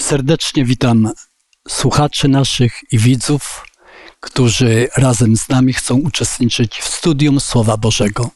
Serdecznie 0.00 0.64
witam 0.64 1.12
słuchaczy 1.68 2.28
naszych 2.28 2.80
i 2.92 2.98
widzów, 2.98 3.66
którzy 4.20 4.88
razem 4.96 5.36
z 5.36 5.48
nami 5.48 5.72
chcą 5.72 5.94
uczestniczyć 5.94 6.78
w 6.78 6.88
studium 6.88 7.40
Słowa 7.40 7.76
Bożego. 7.76 8.30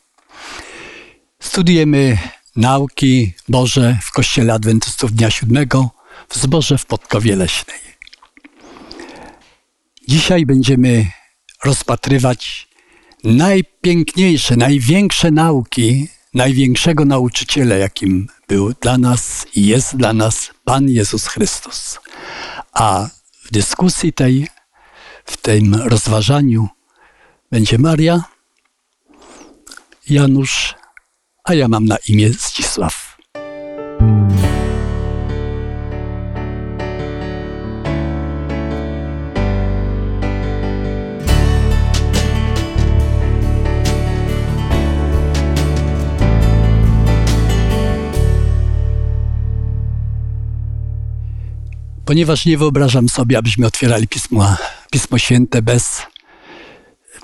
Studiujemy 1.42 2.18
nauki 2.56 3.32
Boże 3.48 3.98
w 4.02 4.12
Kościele 4.12 4.52
Adwentystów 4.52 5.12
Dnia 5.12 5.30
Siódmego 5.30 5.90
w 6.28 6.36
zborze 6.36 6.78
w 6.78 6.86
Podkowie 6.86 7.36
Leśnej. 7.36 7.80
Dzisiaj 10.08 10.46
będziemy 10.46 11.06
rozpatrywać 11.64 12.68
najpiękniejsze, 13.24 14.56
największe 14.56 15.30
nauki 15.30 16.08
największego 16.34 17.04
nauczyciela, 17.04 17.74
jakim 17.74 18.27
był 18.51 18.73
dla 18.80 18.98
nas 18.98 19.46
i 19.55 19.67
jest 19.67 19.96
dla 19.96 20.12
nas 20.12 20.50
Pan 20.64 20.89
Jezus 20.89 21.27
Chrystus. 21.27 21.99
A 22.73 23.08
w 23.45 23.50
dyskusji 23.50 24.13
tej, 24.13 24.49
w 25.25 25.36
tym 25.36 25.75
rozważaniu 25.75 26.68
będzie 27.50 27.79
Maria, 27.79 28.25
Janusz, 30.08 30.75
a 31.44 31.55
ja 31.55 31.68
mam 31.68 31.85
na 31.85 31.96
imię 32.08 32.31
Zdzisław. 32.33 33.17
Ponieważ 52.11 52.47
nie 52.47 52.59
wyobrażam 52.59 53.09
sobie, 53.09 53.39
abyśmy 53.39 53.67
otwierali 53.67 54.09
Pismo, 54.09 54.56
Pismo 54.91 55.19
Święte 55.19 55.62
bez 55.62 56.03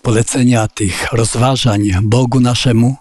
polecenia 0.02 0.68
tych 0.68 1.12
rozważań 1.12 1.92
Bogu 2.02 2.40
naszemu, 2.40 2.96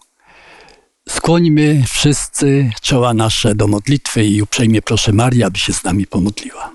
skłońmy 1.09 1.83
wszyscy 1.87 2.71
czoła 2.81 3.13
nasze 3.13 3.55
do 3.55 3.67
modlitwy 3.67 4.25
i 4.25 4.41
uprzejmie 4.41 4.81
proszę 4.81 5.13
Marię, 5.13 5.45
aby 5.45 5.59
się 5.59 5.73
z 5.73 5.83
nami 5.83 6.07
pomodliła. 6.07 6.71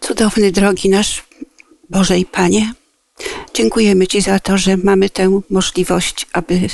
Cudowny, 0.00 0.52
drogi 0.52 0.88
nasz 0.88 1.22
Boże 1.90 2.18
i 2.18 2.24
Panie, 2.24 2.72
dziękujemy 3.54 4.06
Ci 4.06 4.20
za 4.20 4.38
to, 4.38 4.58
że 4.58 4.76
mamy 4.76 5.10
tę 5.10 5.40
możliwość, 5.50 6.26
aby 6.32 6.68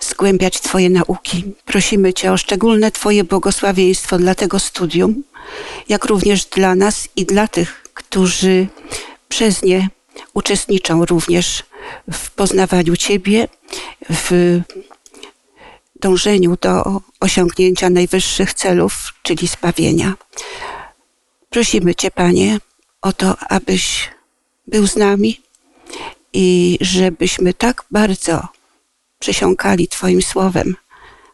zgłębiać 0.00 0.60
Twoje 0.60 0.90
nauki. 0.90 1.44
Prosimy 1.64 2.14
Cię 2.14 2.32
o 2.32 2.36
szczególne 2.36 2.90
Twoje 2.90 3.24
błogosławieństwo 3.24 4.18
dla 4.18 4.34
tego 4.34 4.58
studium, 4.58 5.22
jak 5.88 6.04
również 6.04 6.44
dla 6.44 6.74
nas 6.74 7.08
i 7.16 7.24
dla 7.24 7.48
tych, 7.48 7.82
którzy 7.94 8.66
przez 9.28 9.62
nie 9.62 9.88
uczestniczą 10.34 11.04
również 11.04 11.62
w 12.12 12.30
poznawaniu 12.30 12.96
Ciebie, 12.96 13.48
w 14.10 14.60
dążeniu 16.00 16.56
do 16.60 17.00
osiągnięcia 17.20 17.90
najwyższych 17.90 18.54
celów, 18.54 18.92
czyli 19.22 19.46
zbawienia. 19.46 20.14
Prosimy 21.50 21.94
Cię, 21.94 22.10
Panie, 22.10 22.58
o 23.02 23.12
to, 23.12 23.36
abyś 23.48 24.10
był 24.66 24.86
z 24.86 24.96
nami 24.96 25.40
i 26.32 26.78
żebyśmy 26.80 27.54
tak 27.54 27.84
bardzo 27.90 28.48
przysiąkali 29.18 29.88
Twoim 29.88 30.22
słowem, 30.22 30.76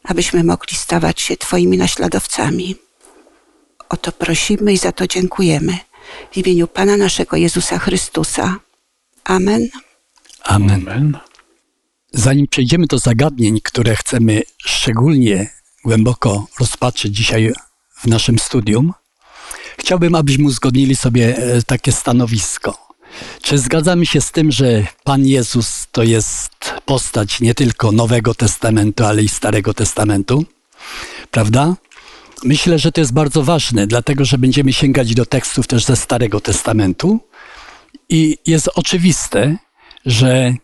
abyśmy 0.04 0.44
mogli 0.44 0.76
stawać 0.76 1.20
się 1.20 1.36
Twoimi 1.36 1.78
naśladowcami. 1.78 2.76
O 3.88 3.96
to 3.96 4.12
prosimy 4.12 4.72
i 4.72 4.78
za 4.78 4.92
to 4.92 5.06
dziękujemy. 5.06 5.78
W 6.32 6.36
imieniu 6.36 6.68
Pana 6.68 6.96
naszego 6.96 7.36
Jezusa 7.36 7.78
Chrystusa. 7.78 8.56
Amen. 9.24 9.68
Amen. 10.42 10.88
Amen. 10.88 11.18
Zanim 12.12 12.46
przejdziemy 12.48 12.86
do 12.86 12.98
zagadnień, 12.98 13.60
które 13.60 13.96
chcemy 13.96 14.42
szczególnie 14.58 15.50
głęboko 15.84 16.46
rozpatrzyć 16.60 17.16
dzisiaj 17.16 17.52
w 17.96 18.06
naszym 18.06 18.38
studium, 18.38 18.92
chciałbym, 19.78 20.14
abyśmy 20.14 20.44
uzgodnili 20.44 20.96
sobie 20.96 21.36
e, 21.36 21.62
takie 21.62 21.92
stanowisko. 21.92 22.78
Czy 23.42 23.58
zgadzamy 23.58 24.06
się 24.06 24.20
z 24.20 24.32
tym, 24.32 24.52
że 24.52 24.86
Pan 25.04 25.26
Jezus 25.26 25.86
to 25.92 26.02
jest 26.02 26.74
postać 26.84 27.40
nie 27.40 27.54
tylko 27.54 27.92
Nowego 27.92 28.34
Testamentu, 28.34 29.04
ale 29.04 29.22
i 29.22 29.28
Starego 29.28 29.74
Testamentu? 29.74 30.44
Prawda? 31.30 31.76
Myślę, 32.44 32.78
że 32.78 32.92
to 32.92 33.00
jest 33.00 33.12
bardzo 33.12 33.42
ważne, 33.42 33.86
dlatego 33.86 34.24
że 34.24 34.38
będziemy 34.38 34.72
sięgać 34.72 35.14
do 35.14 35.26
tekstów 35.26 35.66
też 35.66 35.84
ze 35.84 35.96
Starego 35.96 36.40
Testamentu 36.40 37.20
i 38.08 38.38
jest 38.46 38.70
oczywiste, 38.74 39.56
że 40.06 40.54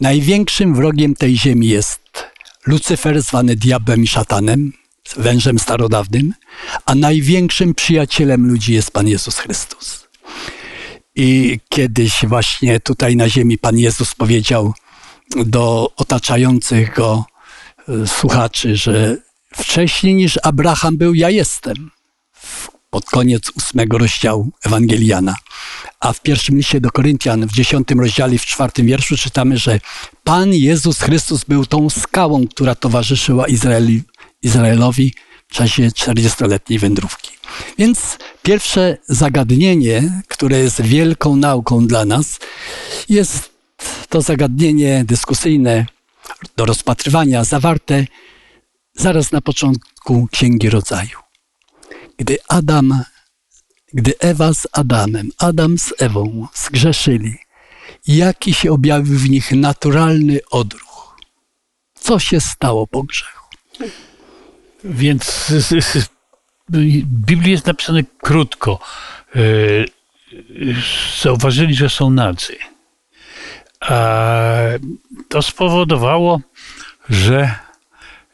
największym 0.00 0.74
wrogiem 0.74 1.14
tej 1.14 1.38
ziemi 1.38 1.68
jest 1.68 2.00
Lucyfer, 2.66 3.22
zwany 3.22 3.56
diabłem 3.56 4.02
i 4.02 4.06
szatanem, 4.06 4.72
wężem 5.16 5.58
starodawnym, 5.58 6.34
a 6.86 6.94
największym 6.94 7.74
przyjacielem 7.74 8.46
ludzi 8.46 8.72
jest 8.72 8.90
Pan 8.90 9.08
Jezus 9.08 9.38
Chrystus. 9.38 10.03
I 11.16 11.60
kiedyś 11.68 12.24
właśnie 12.26 12.80
tutaj 12.80 13.16
na 13.16 13.28
ziemi 13.28 13.58
Pan 13.58 13.78
Jezus 13.78 14.14
powiedział 14.14 14.74
do 15.36 15.92
otaczających 15.96 16.94
go 16.94 17.24
e, 17.88 18.06
słuchaczy, 18.06 18.76
że 18.76 19.16
wcześniej 19.54 20.14
niż 20.14 20.38
Abraham 20.42 20.96
był, 20.96 21.14
ja 21.14 21.30
jestem. 21.30 21.90
Pod 22.90 23.04
koniec 23.04 23.50
ósmego 23.56 23.98
rozdziału 23.98 24.50
Ewangeliana. 24.64 25.34
A 26.00 26.12
w 26.12 26.20
pierwszym 26.22 26.56
liście 26.56 26.80
do 26.80 26.90
Koryntian, 26.90 27.46
w 27.46 27.52
dziesiątym 27.52 28.00
rozdziale, 28.00 28.38
w 28.38 28.46
czwartym 28.46 28.86
wierszu 28.86 29.16
czytamy, 29.16 29.58
że 29.58 29.80
Pan 30.24 30.54
Jezus 30.54 30.98
Chrystus 30.98 31.44
był 31.44 31.66
tą 31.66 31.90
skałą, 31.90 32.48
która 32.48 32.74
towarzyszyła 32.74 33.46
Izraeli, 33.46 34.02
Izraelowi 34.42 35.14
w 35.48 35.54
czasie 35.54 35.82
40-letniej 35.82 36.78
wędrówki. 36.78 37.33
Więc 37.78 38.18
pierwsze 38.42 38.96
zagadnienie, 39.06 40.22
które 40.28 40.58
jest 40.58 40.82
wielką 40.82 41.36
nauką 41.36 41.86
dla 41.86 42.04
nas, 42.04 42.38
jest 43.08 43.50
to 44.08 44.22
zagadnienie 44.22 45.04
dyskusyjne 45.04 45.86
do 46.56 46.66
rozpatrywania, 46.66 47.44
zawarte 47.44 48.06
zaraz 48.94 49.32
na 49.32 49.40
początku 49.40 50.28
Księgi 50.32 50.70
Rodzaju. 50.70 51.18
Gdy 52.18 52.38
Adam, 52.48 53.04
gdy 53.92 54.18
Ewa 54.18 54.54
z 54.54 54.66
Adamem, 54.72 55.30
Adam 55.38 55.78
z 55.78 55.92
Ewą 55.98 56.46
zgrzeszyli, 56.54 57.38
jaki 58.06 58.54
się 58.54 58.72
objawił 58.72 59.18
w 59.18 59.30
nich 59.30 59.52
naturalny 59.52 60.40
odruch? 60.50 61.16
Co 61.94 62.18
się 62.18 62.40
stało 62.40 62.86
po 62.86 63.02
grzechu? 63.02 63.48
Więc 64.84 65.52
Biblii 66.70 67.52
jest 67.52 67.66
napisane 67.66 68.02
krótko. 68.18 68.78
E, 69.36 69.40
zauważyli, 71.22 71.74
że 71.74 71.88
są 71.88 72.10
nadzy. 72.10 72.56
A 73.80 74.20
to 75.28 75.42
spowodowało, 75.42 76.40
że 77.08 77.54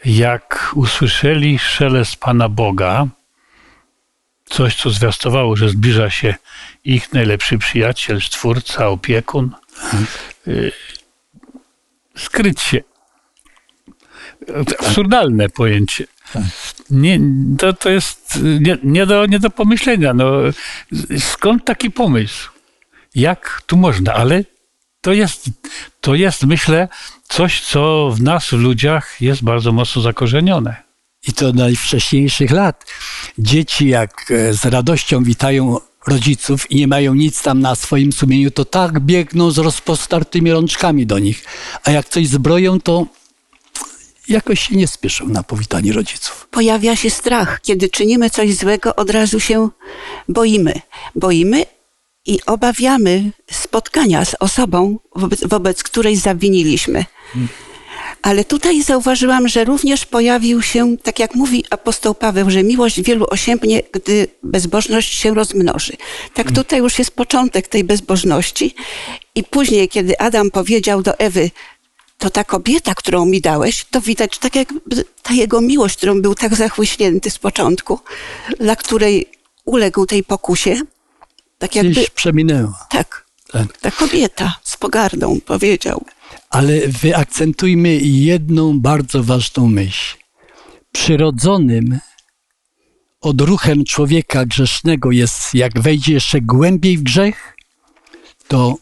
jak 0.04 0.72
usłyszeli 0.74 1.58
szelest 1.58 2.16
Pana 2.16 2.48
Boga, 2.48 3.06
coś, 4.44 4.76
co 4.76 4.90
zwiastowało, 4.90 5.56
że 5.56 5.68
zbliża 5.68 6.10
się 6.10 6.34
ich 6.84 7.12
najlepszy 7.12 7.58
przyjaciel, 7.58 8.20
stwórca, 8.20 8.88
opiekun, 8.88 9.50
y, 10.48 10.72
skryć 12.16 12.60
się. 12.60 12.80
Absurdalne 14.80 15.48
pojęcie. 15.48 16.06
Nie, 16.90 17.20
to, 17.58 17.72
to 17.72 17.90
jest 17.90 18.38
nie, 18.60 18.78
nie, 18.82 19.06
do, 19.06 19.26
nie 19.26 19.38
do 19.38 19.50
pomyślenia. 19.50 20.14
No, 20.14 20.32
skąd 21.18 21.64
taki 21.64 21.90
pomysł? 21.90 22.50
Jak 23.14 23.62
tu 23.66 23.76
można? 23.76 24.14
Ale 24.14 24.44
to 25.00 25.12
jest, 25.12 25.50
to 26.00 26.14
jest, 26.14 26.44
myślę, 26.44 26.88
coś, 27.28 27.60
co 27.60 28.10
w 28.14 28.22
nas, 28.22 28.48
w 28.48 28.52
ludziach, 28.52 29.20
jest 29.20 29.42
bardzo 29.42 29.72
mocno 29.72 30.02
zakorzenione. 30.02 30.76
I 31.28 31.32
to 31.32 31.52
najwcześniejszych 31.52 32.50
lat. 32.50 32.86
Dzieci, 33.38 33.88
jak 33.88 34.30
e, 34.30 34.54
z 34.54 34.64
radością 34.64 35.24
witają 35.24 35.78
rodziców 36.06 36.70
i 36.70 36.76
nie 36.76 36.86
mają 36.86 37.14
nic 37.14 37.42
tam 37.42 37.60
na 37.60 37.74
swoim 37.74 38.12
sumieniu, 38.12 38.50
to 38.50 38.64
tak 38.64 39.00
biegną 39.00 39.50
z 39.50 39.58
rozpostartymi 39.58 40.52
rączkami 40.52 41.06
do 41.06 41.18
nich. 41.18 41.44
A 41.84 41.90
jak 41.90 42.08
coś 42.08 42.28
zbroją, 42.28 42.80
to 42.80 43.06
jakoś 44.30 44.68
się 44.68 44.76
nie 44.76 44.86
spieszą 44.88 45.28
na 45.28 45.42
powitanie 45.42 45.92
rodziców. 45.92 46.48
Pojawia 46.50 46.96
się 46.96 47.10
strach. 47.10 47.60
Kiedy 47.62 47.88
czynimy 47.88 48.30
coś 48.30 48.54
złego, 48.54 48.96
od 48.96 49.10
razu 49.10 49.40
się 49.40 49.68
boimy. 50.28 50.80
Boimy 51.14 51.64
i 52.26 52.38
obawiamy 52.46 53.30
spotkania 53.50 54.24
z 54.24 54.34
osobą, 54.40 54.98
wobec, 55.16 55.46
wobec 55.46 55.82
której 55.82 56.16
zawiniliśmy. 56.16 57.04
Ale 58.22 58.44
tutaj 58.44 58.82
zauważyłam, 58.82 59.48
że 59.48 59.64
również 59.64 60.06
pojawił 60.06 60.62
się, 60.62 60.96
tak 60.96 61.18
jak 61.18 61.34
mówi 61.34 61.64
apostoł 61.70 62.14
Paweł, 62.14 62.50
że 62.50 62.62
miłość 62.62 63.02
wielu 63.02 63.26
osięgnie, 63.30 63.82
gdy 63.92 64.26
bezbożność 64.42 65.14
się 65.18 65.34
rozmnoży. 65.34 65.92
Tak 66.34 66.46
Mm. 66.46 66.54
tutaj 66.54 66.78
już 66.78 66.98
jest 66.98 67.10
początek 67.10 67.68
tej 67.68 67.84
bezbożności. 67.84 68.74
I 69.34 69.44
później, 69.44 69.88
kiedy 69.88 70.18
Adam 70.18 70.50
powiedział 70.50 71.02
do 71.02 71.18
Ewy, 71.18 71.50
to 72.20 72.30
ta 72.30 72.44
kobieta, 72.44 72.94
którą 72.94 73.24
mi 73.26 73.40
dałeś, 73.40 73.84
to 73.90 74.00
widać 74.00 74.38
tak 74.38 74.54
jakby 74.56 75.04
ta 75.22 75.34
jego 75.34 75.60
miłość, 75.60 75.96
którą 75.96 76.22
był 76.22 76.34
tak 76.34 76.54
zachłyśnięty 76.54 77.30
z 77.30 77.38
początku, 77.38 77.98
dla 78.60 78.76
której 78.76 79.26
uległ 79.64 80.06
tej 80.06 80.24
pokusie, 80.24 80.80
tak 81.58 81.74
jakby, 81.74 81.90
Gdzieś 81.92 82.10
przeminęła. 82.10 82.86
tak, 82.90 83.26
Tak. 83.52 83.78
ta 83.78 83.90
kobieta 83.90 84.54
z 84.64 84.76
pogardą 84.76 85.40
powiedział. 85.46 86.04
Ale 86.50 86.88
wyakcentujmy 86.88 87.96
jedną 88.02 88.80
bardzo 88.80 89.22
ważną 89.22 89.68
myśl. 89.68 90.16
Przyrodzonym 90.92 91.98
odruchem 93.20 93.84
człowieka 93.84 94.44
grzesznego 94.46 95.10
jest, 95.10 95.54
jak 95.54 95.80
wejdzie 95.80 96.12
jeszcze 96.12 96.40
głębiej 96.40 96.98
w 96.98 97.02
grzech, 97.02 97.56
to 98.48 98.74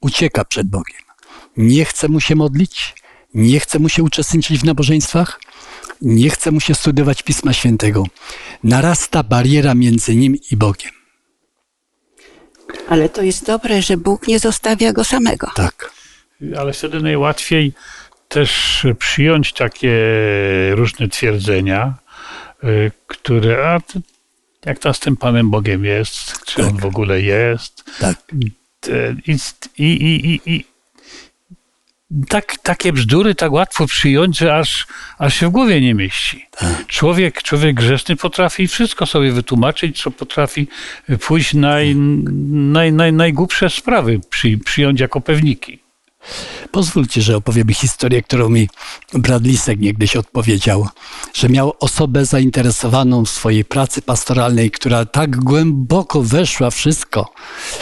ucieka 0.00 0.44
przed 0.44 0.68
Bogiem. 0.68 1.05
Nie 1.56 1.84
chce 1.84 2.08
mu 2.08 2.20
się 2.20 2.34
modlić, 2.34 2.94
nie 3.34 3.60
chce 3.60 3.78
mu 3.78 3.88
się 3.88 4.02
uczestniczyć 4.02 4.58
w 4.58 4.64
nabożeństwach, 4.64 5.40
nie 6.02 6.30
chce 6.30 6.50
mu 6.50 6.60
się 6.60 6.74
studiować 6.74 7.22
Pisma 7.22 7.52
Świętego. 7.52 8.04
Narasta 8.64 9.22
bariera 9.22 9.74
między 9.74 10.16
nim 10.16 10.36
i 10.50 10.56
Bogiem. 10.56 10.90
Ale 12.88 13.08
to 13.08 13.22
jest 13.22 13.46
dobre, 13.46 13.82
że 13.82 13.96
Bóg 13.96 14.28
nie 14.28 14.38
zostawia 14.38 14.92
go 14.92 15.04
samego. 15.04 15.50
Tak. 15.54 15.90
Ale 16.58 16.72
wtedy 16.72 17.00
najłatwiej 17.00 17.72
też 18.28 18.82
przyjąć 18.98 19.52
takie 19.52 19.92
różne 20.70 21.08
twierdzenia, 21.08 21.94
y, 22.64 22.92
które, 23.06 23.68
a 23.68 23.80
jak 24.66 24.78
to 24.78 24.94
z 24.94 25.00
tym 25.00 25.16
Panem 25.16 25.50
Bogiem 25.50 25.84
jest, 25.84 26.44
czy 26.44 26.62
on 26.62 26.72
Tak. 26.72 26.80
w 26.80 26.86
ogóle 26.86 27.20
jest. 27.20 27.84
Tak. 28.00 28.16
I, 28.38 28.52
i, 29.78 29.84
i, 29.84 30.40
i 30.46 30.64
tak, 32.28 32.58
takie 32.62 32.92
bzdury 32.92 33.34
tak 33.34 33.52
łatwo 33.52 33.86
przyjąć, 33.86 34.38
że 34.38 34.56
aż, 34.56 34.86
aż 35.18 35.34
się 35.34 35.48
w 35.48 35.50
głowie 35.50 35.80
nie 35.80 35.94
mieści. 35.94 36.46
Człowiek, 36.86 37.42
człowiek 37.42 37.76
grzeszny 37.76 38.16
potrafi 38.16 38.68
wszystko 38.68 39.06
sobie 39.06 39.32
wytłumaczyć, 39.32 40.02
co 40.02 40.10
potrafi 40.10 40.68
pójść 41.26 41.54
naj, 41.54 41.96
naj, 41.96 42.92
naj, 42.92 43.12
najgłupsze 43.12 43.70
sprawy 43.70 44.20
przy, 44.30 44.58
przyjąć 44.58 45.00
jako 45.00 45.20
pewniki. 45.20 45.86
Pozwólcie, 46.70 47.22
że 47.22 47.36
opowiemy 47.36 47.74
historię, 47.74 48.22
którą 48.22 48.48
mi 48.48 48.68
brat 49.14 49.42
Lisek 49.42 49.80
niegdyś 49.80 50.16
odpowiedział, 50.16 50.88
że 51.34 51.48
miał 51.48 51.74
osobę 51.80 52.24
zainteresowaną 52.24 53.24
w 53.24 53.30
swojej 53.30 53.64
pracy 53.64 54.02
pastoralnej, 54.02 54.70
która 54.70 55.04
tak 55.04 55.36
głęboko 55.36 56.22
weszła 56.22 56.70
wszystko, 56.70 57.32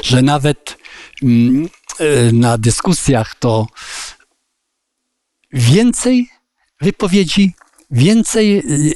że 0.03 0.23
nawet 0.23 0.77
mm, 1.23 1.69
e, 1.99 2.33
na 2.33 2.59
dyskusjach 2.59 3.35
to 3.35 3.67
więcej 5.55 6.29
wypowiedzi, 6.81 7.55
więcej 7.91 8.59
y, 8.59 8.93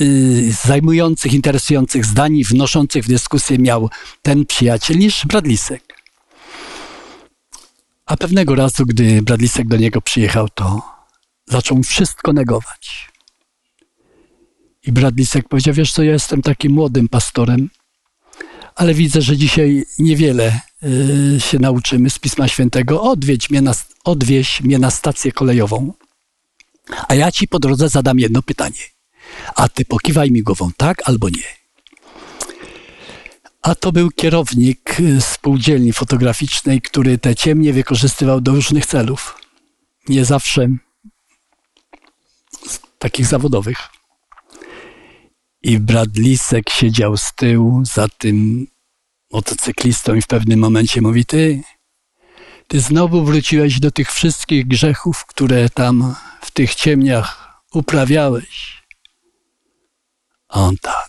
y, 0.00 0.52
zajmujących, 0.64 1.32
interesujących 1.32 2.04
zdań, 2.04 2.44
wnoszących 2.44 3.04
w 3.04 3.08
dyskusję 3.08 3.58
miał 3.58 3.90
ten 4.22 4.46
przyjaciel 4.46 4.98
niż 4.98 5.26
brat 5.26 5.46
Lisek. 5.46 5.96
A 8.06 8.16
pewnego 8.16 8.54
razu, 8.54 8.84
gdy 8.86 9.22
Bradlisek 9.22 9.68
do 9.68 9.76
niego 9.76 10.00
przyjechał, 10.00 10.48
to 10.48 10.82
zaczął 11.46 11.82
wszystko 11.82 12.32
negować. 12.32 13.08
I 14.86 14.92
Bradlisek 14.92 15.48
powiedział, 15.48 15.74
wiesz 15.74 15.92
co, 15.92 16.02
ja 16.02 16.12
jestem 16.12 16.42
takim 16.42 16.72
młodym 16.72 17.08
pastorem, 17.08 17.70
ale 18.74 18.94
widzę, 18.94 19.22
że 19.22 19.36
dzisiaj 19.36 19.84
niewiele 19.98 20.60
się 21.38 21.58
nauczymy 21.58 22.10
z 22.10 22.18
Pisma 22.18 22.48
Świętego. 22.48 23.02
Odwiedź 23.02 23.50
mnie, 23.50 23.62
na, 23.62 23.74
odwieź 24.04 24.60
mnie 24.60 24.78
na 24.78 24.90
stację 24.90 25.32
kolejową, 25.32 25.92
a 27.08 27.14
ja 27.14 27.32
ci 27.32 27.48
po 27.48 27.58
drodze 27.58 27.88
zadam 27.88 28.18
jedno 28.18 28.42
pytanie. 28.42 28.82
A 29.54 29.68
ty 29.68 29.84
pokiwaj 29.84 30.30
mi 30.30 30.42
głową 30.42 30.70
tak 30.76 31.08
albo 31.08 31.28
nie. 31.28 31.56
A 33.62 33.74
to 33.74 33.92
był 33.92 34.10
kierownik 34.10 35.00
y, 35.00 35.20
spółdzielni 35.20 35.92
fotograficznej, 35.92 36.80
który 36.80 37.18
te 37.18 37.34
ciemnie 37.34 37.72
wykorzystywał 37.72 38.40
do 38.40 38.52
różnych 38.52 38.86
celów. 38.86 39.38
Nie 40.08 40.24
zawsze 40.24 40.68
takich 42.98 43.26
zawodowych. 43.26 43.78
I 45.62 45.78
brat 45.78 46.16
Lisek 46.16 46.70
siedział 46.70 47.16
z 47.16 47.34
tyłu 47.34 47.84
za 47.84 48.08
tym 48.08 48.66
motocyklistą 49.32 50.14
i 50.14 50.22
w 50.22 50.26
pewnym 50.26 50.60
momencie 50.60 51.00
mówi, 51.00 51.24
ty, 51.24 51.62
ty 52.68 52.80
znowu 52.80 53.24
wróciłeś 53.24 53.80
do 53.80 53.90
tych 53.90 54.12
wszystkich 54.12 54.66
grzechów, 54.66 55.26
które 55.26 55.70
tam 55.70 56.14
w 56.40 56.50
tych 56.50 56.74
ciemniach 56.74 57.60
uprawiałeś. 57.72 58.82
A 60.48 60.60
on 60.60 60.76
tak. 60.76 61.08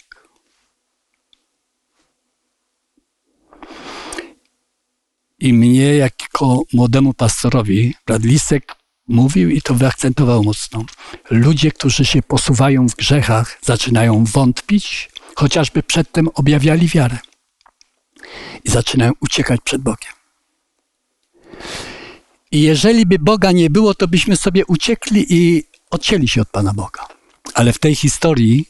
I 5.39 5.53
mnie, 5.53 5.95
jako 5.95 6.61
młodemu 6.73 7.13
pastorowi, 7.13 7.95
brat 8.05 8.23
Lisek 8.23 8.75
mówił 9.07 9.49
i 9.49 9.61
to 9.61 9.73
wyakcentował 9.73 10.43
mocno. 10.43 10.85
Ludzie, 11.29 11.71
którzy 11.71 12.05
się 12.05 12.21
posuwają 12.21 12.89
w 12.89 12.95
grzechach, 12.95 13.57
zaczynają 13.61 14.23
wątpić, 14.23 15.09
chociażby 15.35 15.83
przedtem 15.83 16.27
objawiali 16.33 16.87
wiarę. 16.87 17.17
I 18.63 18.69
zaczynają 18.69 19.11
uciekać 19.19 19.59
przed 19.63 19.81
Bogiem. 19.81 20.11
I 22.51 22.61
jeżeli 22.61 23.05
by 23.05 23.19
Boga 23.19 23.51
nie 23.51 23.69
było, 23.69 23.93
to 23.93 24.07
byśmy 24.07 24.35
sobie 24.35 24.65
uciekli 24.65 25.25
i 25.29 25.63
odcięli 25.89 26.27
się 26.27 26.41
od 26.41 26.49
Pana 26.49 26.73
Boga. 26.73 27.07
Ale 27.53 27.73
w 27.73 27.79
tej 27.79 27.95
historii, 27.95 28.69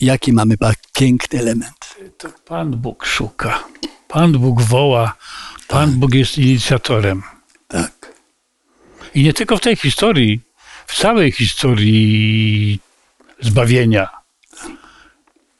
jaki 0.00 0.32
mamy 0.32 0.56
piękny 0.92 1.40
element. 1.40 1.94
To 2.18 2.28
Pan 2.44 2.70
Bóg 2.70 3.06
szuka. 3.06 3.64
Pan 4.08 4.32
Bóg 4.32 4.62
woła. 4.62 5.16
Pan 5.68 5.90
Bóg 5.90 6.14
jest 6.14 6.38
inicjatorem. 6.38 7.22
Tak. 7.68 8.12
I 9.14 9.22
nie 9.22 9.32
tylko 9.32 9.56
w 9.56 9.60
tej 9.60 9.76
historii, 9.76 10.40
w 10.86 10.96
całej 10.96 11.32
historii 11.32 12.80
zbawienia. 13.40 14.08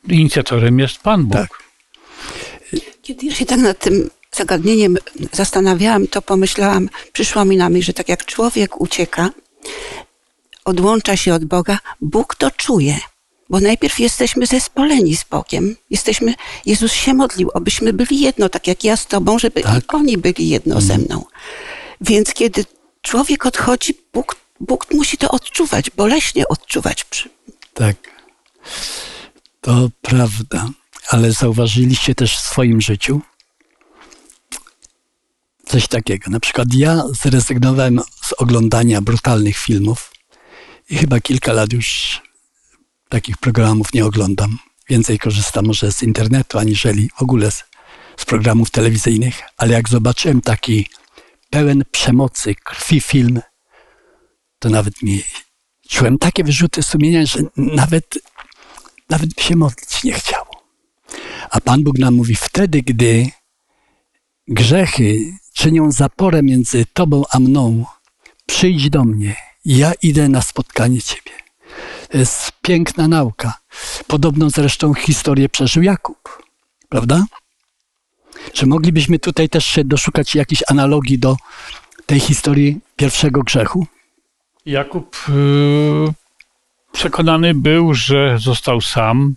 Inicjatorem 0.09 0.79
jest 0.79 0.99
Pan 0.99 1.25
Bóg. 1.25 1.33
Tak. 1.33 1.60
Kiedy 3.11 3.27
ja 3.27 3.35
się 3.35 3.47
tak 3.47 3.59
nad 3.61 3.79
tym 3.79 4.11
zagadnieniem 4.33 4.97
zastanawiałam, 5.33 6.07
to 6.07 6.23
pomyślałam, 6.23 6.89
przyszło 7.13 7.45
mi 7.45 7.57
na 7.57 7.69
myśl, 7.69 7.87
że 7.87 7.93
tak 7.93 8.09
jak 8.09 8.25
człowiek 8.25 8.81
ucieka, 8.81 9.31
odłącza 10.65 11.17
się 11.17 11.35
od 11.35 11.45
Boga, 11.45 11.79
Bóg 12.01 12.35
to 12.35 12.51
czuje. 12.51 12.99
Bo 13.49 13.61
najpierw 13.61 14.01
jesteśmy 14.01 14.47
zespoleni 14.47 15.17
z 15.17 15.25
Bogiem. 15.25 15.77
Jesteśmy, 15.91 16.35
Jezus 16.67 16.93
się 16.93 17.15
modlił, 17.15 17.51
abyśmy 17.55 17.93
byli 17.93 18.21
jedno, 18.21 18.49
tak 18.49 18.67
jak 18.67 18.85
ja 18.85 18.97
z 18.97 19.07
Tobą, 19.07 19.39
żeby 19.39 19.63
Tak. 19.63 19.95
oni 19.95 20.19
byli 20.19 20.49
jedno 20.49 20.81
ze 20.81 20.99
mną. 20.99 21.25
Więc 22.01 22.35
kiedy 22.35 22.65
człowiek 23.03 23.47
odchodzi, 23.47 23.95
Bóg, 24.13 24.37
Bóg 24.61 24.87
musi 24.95 25.19
to 25.19 25.31
odczuwać, 25.31 25.91
boleśnie 25.91 26.49
odczuwać. 26.49 27.29
Tak. 27.75 27.97
To 29.61 29.89
prawda. 30.03 30.69
Ale 31.11 31.33
zauważyliście 31.33 32.15
też 32.15 32.37
w 32.37 32.41
swoim 32.41 32.81
życiu 32.81 33.21
coś 35.67 35.89
takiego. 35.89 36.31
Na 36.31 36.41
przykład 36.41 36.69
ja 36.75 37.03
zrezygnowałem 37.23 38.01
z 38.23 38.33
oglądania 38.33 39.01
brutalnych 39.01 39.57
filmów 39.57 40.13
i 40.91 40.97
chyba 40.97 41.21
kilka 41.21 41.53
lat 41.53 41.73
już 41.73 42.21
takich 43.09 43.39
programów 43.39 43.95
nie 43.95 44.05
oglądam. 44.07 44.59
Więcej 44.89 45.19
korzystam 45.19 45.67
może 45.67 45.93
z 45.93 46.03
internetu, 46.03 46.59
aniżeli 46.59 47.11
w 47.19 47.23
ogóle 47.23 47.51
z, 47.51 47.65
z 48.17 48.25
programów 48.25 48.71
telewizyjnych. 48.71 49.41
Ale 49.57 49.73
jak 49.73 49.89
zobaczyłem 49.89 50.41
taki 50.41 50.89
pełen 51.51 51.85
przemocy, 51.91 52.55
krwi 52.55 53.01
film, 53.01 53.41
to 54.59 54.69
nawet 54.69 55.03
mi 55.03 55.23
czułem 55.89 56.19
takie 56.19 56.45
wyrzuty 56.45 56.83
sumienia, 56.83 57.27
że 57.27 57.39
nawet, 57.57 58.19
nawet 59.09 59.41
się 59.41 59.57
modlić 59.57 60.05
nie 60.05 60.13
chciało. 60.13 60.40
A 61.51 61.61
Pan 61.61 61.83
Bóg 61.83 61.99
nam 61.99 62.15
mówi, 62.15 62.35
wtedy, 62.35 62.83
gdy 62.83 63.31
grzechy 64.49 65.33
czynią 65.55 65.93
zaporę 65.93 66.43
między 66.43 66.87
Tobą 66.93 67.23
a 67.33 67.41
mną, 67.41 67.85
przyjdź 68.47 68.91
do 68.91 69.05
mnie, 69.05 69.37
ja 69.65 69.93
idę 70.03 70.29
na 70.29 70.43
spotkanie 70.43 71.03
Ciebie. 71.03 71.33
To 72.11 72.19
jest 72.19 72.53
piękna 72.63 73.09
nauka. 73.09 73.55
Podobną 74.07 74.51
zresztą 74.51 74.95
historię 74.95 75.49
przeżył 75.49 75.83
Jakub, 75.83 76.43
prawda? 76.89 77.25
Czy 78.53 78.67
moglibyśmy 78.67 79.19
tutaj 79.19 79.49
też 79.49 79.67
się 79.67 79.85
doszukać 79.85 80.35
jakiejś 80.35 80.63
analogii 80.69 81.19
do 81.19 81.37
tej 82.07 82.21
historii 82.21 82.81
pierwszego 82.97 83.43
grzechu? 83.43 83.87
Jakub 84.67 85.17
yy, 85.29 86.13
przekonany 86.93 87.55
był, 87.55 87.95
że 87.95 88.39
został 88.39 88.81
sam, 88.81 89.35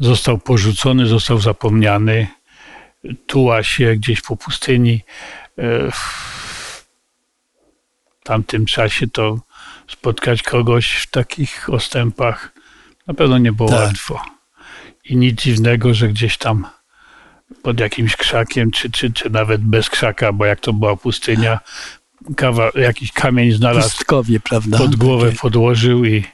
został 0.00 0.38
porzucony, 0.38 1.06
został 1.06 1.40
zapomniany, 1.40 2.26
tuła 3.26 3.62
się 3.62 3.96
gdzieś 3.96 4.20
po 4.20 4.36
pustyni. 4.36 5.00
Yy, 5.56 5.90
w 5.90 6.84
tamtym 8.24 8.66
czasie 8.66 9.08
to 9.08 9.38
spotkać 9.88 10.42
kogoś 10.42 10.92
w 10.92 11.10
takich 11.10 11.70
ostępach 11.70 12.52
na 13.06 13.14
pewno 13.14 13.38
nie 13.38 13.52
było 13.52 13.68
Tak. 13.68 13.80
łatwo. 13.80 14.22
I 15.04 15.16
nic 15.16 15.42
dziwnego, 15.42 15.94
że 15.94 16.08
gdzieś 16.08 16.38
tam 16.38 16.66
pod 17.62 17.80
jakimś 17.80 18.16
krzakiem, 18.16 18.70
czy, 18.70 18.90
czy, 18.90 19.12
czy 19.12 19.30
nawet 19.30 19.60
bez 19.60 19.90
krzaka, 19.90 20.32
bo 20.32 20.44
jak 20.44 20.60
to 20.60 20.72
była 20.72 20.96
pustynia, 20.96 21.60
kawa, 22.36 22.70
jakiś 22.74 23.12
kamień 23.12 23.52
znalazł, 23.52 23.90
Pustkowie, 23.90 24.40
prawda? 24.40 24.78
pod 24.78 24.96
głowę 24.96 25.32
podłożył 25.32 26.04
i, 26.04 26.24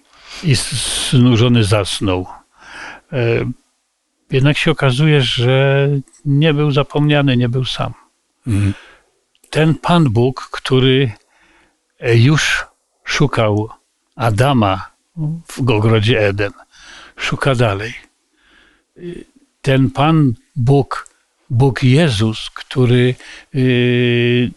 i 0.44 0.54
znużony 1.10 1.64
zasnął. 1.64 2.26
E, 3.12 3.50
Jednak 4.30 4.58
się 4.58 4.70
okazuje, 4.70 5.22
że 5.22 5.88
nie 6.24 6.54
był 6.54 6.70
zapomniany, 6.70 7.36
nie 7.36 7.48
był 7.48 7.64
sam. 7.64 7.94
Mhm. 8.46 8.74
Ten 9.50 9.74
Pan 9.74 10.04
Bóg, 10.04 10.48
który 10.52 11.12
e, 12.00 12.16
już 12.16 12.66
szukał 13.04 13.68
Adama 14.16 14.90
w 15.46 15.60
ogrodzie 15.60 16.28
Eden, 16.28 16.52
szuka 17.16 17.54
dalej. 17.54 17.94
Ten 19.62 19.90
Pan 19.90 20.34
Bóg, 20.56 21.08
Bóg 21.50 21.82
Jezus, 21.82 22.50
który 22.54 23.14
y, 23.54 24.50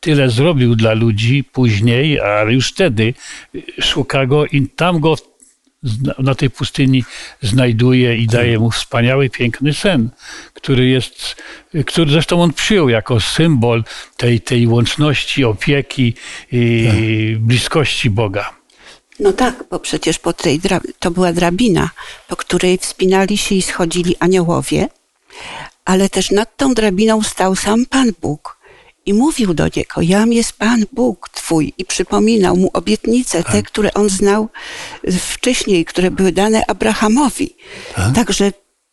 tyle 0.00 0.30
zrobił 0.30 0.74
dla 0.76 0.92
ludzi 0.92 1.44
później, 1.44 2.20
a 2.20 2.42
już 2.42 2.68
wtedy 2.68 3.14
szuka 3.80 4.26
go 4.26 4.46
i 4.46 4.68
tam 4.68 5.00
go 5.00 5.16
na 6.18 6.34
tej 6.34 6.50
pustyni 6.50 7.04
znajduje 7.42 8.16
i 8.16 8.26
daje 8.26 8.58
mu 8.58 8.70
wspaniały, 8.70 9.30
piękny 9.30 9.74
sen, 9.74 10.10
który 10.54 10.86
jest, 10.86 11.36
który 11.86 12.10
zresztą 12.10 12.42
on 12.42 12.52
przyjął 12.52 12.88
jako 12.88 13.20
symbol 13.20 13.84
tej, 14.16 14.40
tej 14.40 14.66
łączności, 14.66 15.44
opieki 15.44 16.14
i 16.52 17.36
bliskości 17.40 18.10
Boga. 18.10 18.50
No 19.20 19.32
tak, 19.32 19.64
bo 19.70 19.78
przecież 19.78 20.18
po 20.18 20.32
tej 20.32 20.60
dra- 20.60 20.80
to 20.98 21.10
była 21.10 21.32
drabina, 21.32 21.90
po 22.28 22.36
której 22.36 22.78
wspinali 22.78 23.38
się 23.38 23.54
i 23.54 23.62
schodzili 23.62 24.16
aniołowie, 24.20 24.88
ale 25.84 26.08
też 26.08 26.30
nad 26.30 26.56
tą 26.56 26.74
drabiną 26.74 27.22
stał 27.22 27.56
sam 27.56 27.86
Pan 27.86 28.12
Bóg 28.22 28.61
i 29.06 29.14
mówił 29.14 29.54
do 29.54 29.64
niego, 29.76 30.00
jam 30.00 30.32
jest 30.32 30.52
Pan 30.52 30.84
Bóg 30.92 31.28
Twój 31.28 31.72
i 31.78 31.84
przypominał 31.84 32.56
mu 32.56 32.70
obietnice, 32.72 33.44
te, 33.44 33.62
które 33.62 33.94
on 33.94 34.08
znał 34.08 34.48
wcześniej, 35.20 35.84
które 35.84 36.10
były 36.10 36.32
dane 36.32 36.62
Abrahamowi. 36.66 37.56
Także 38.14 38.52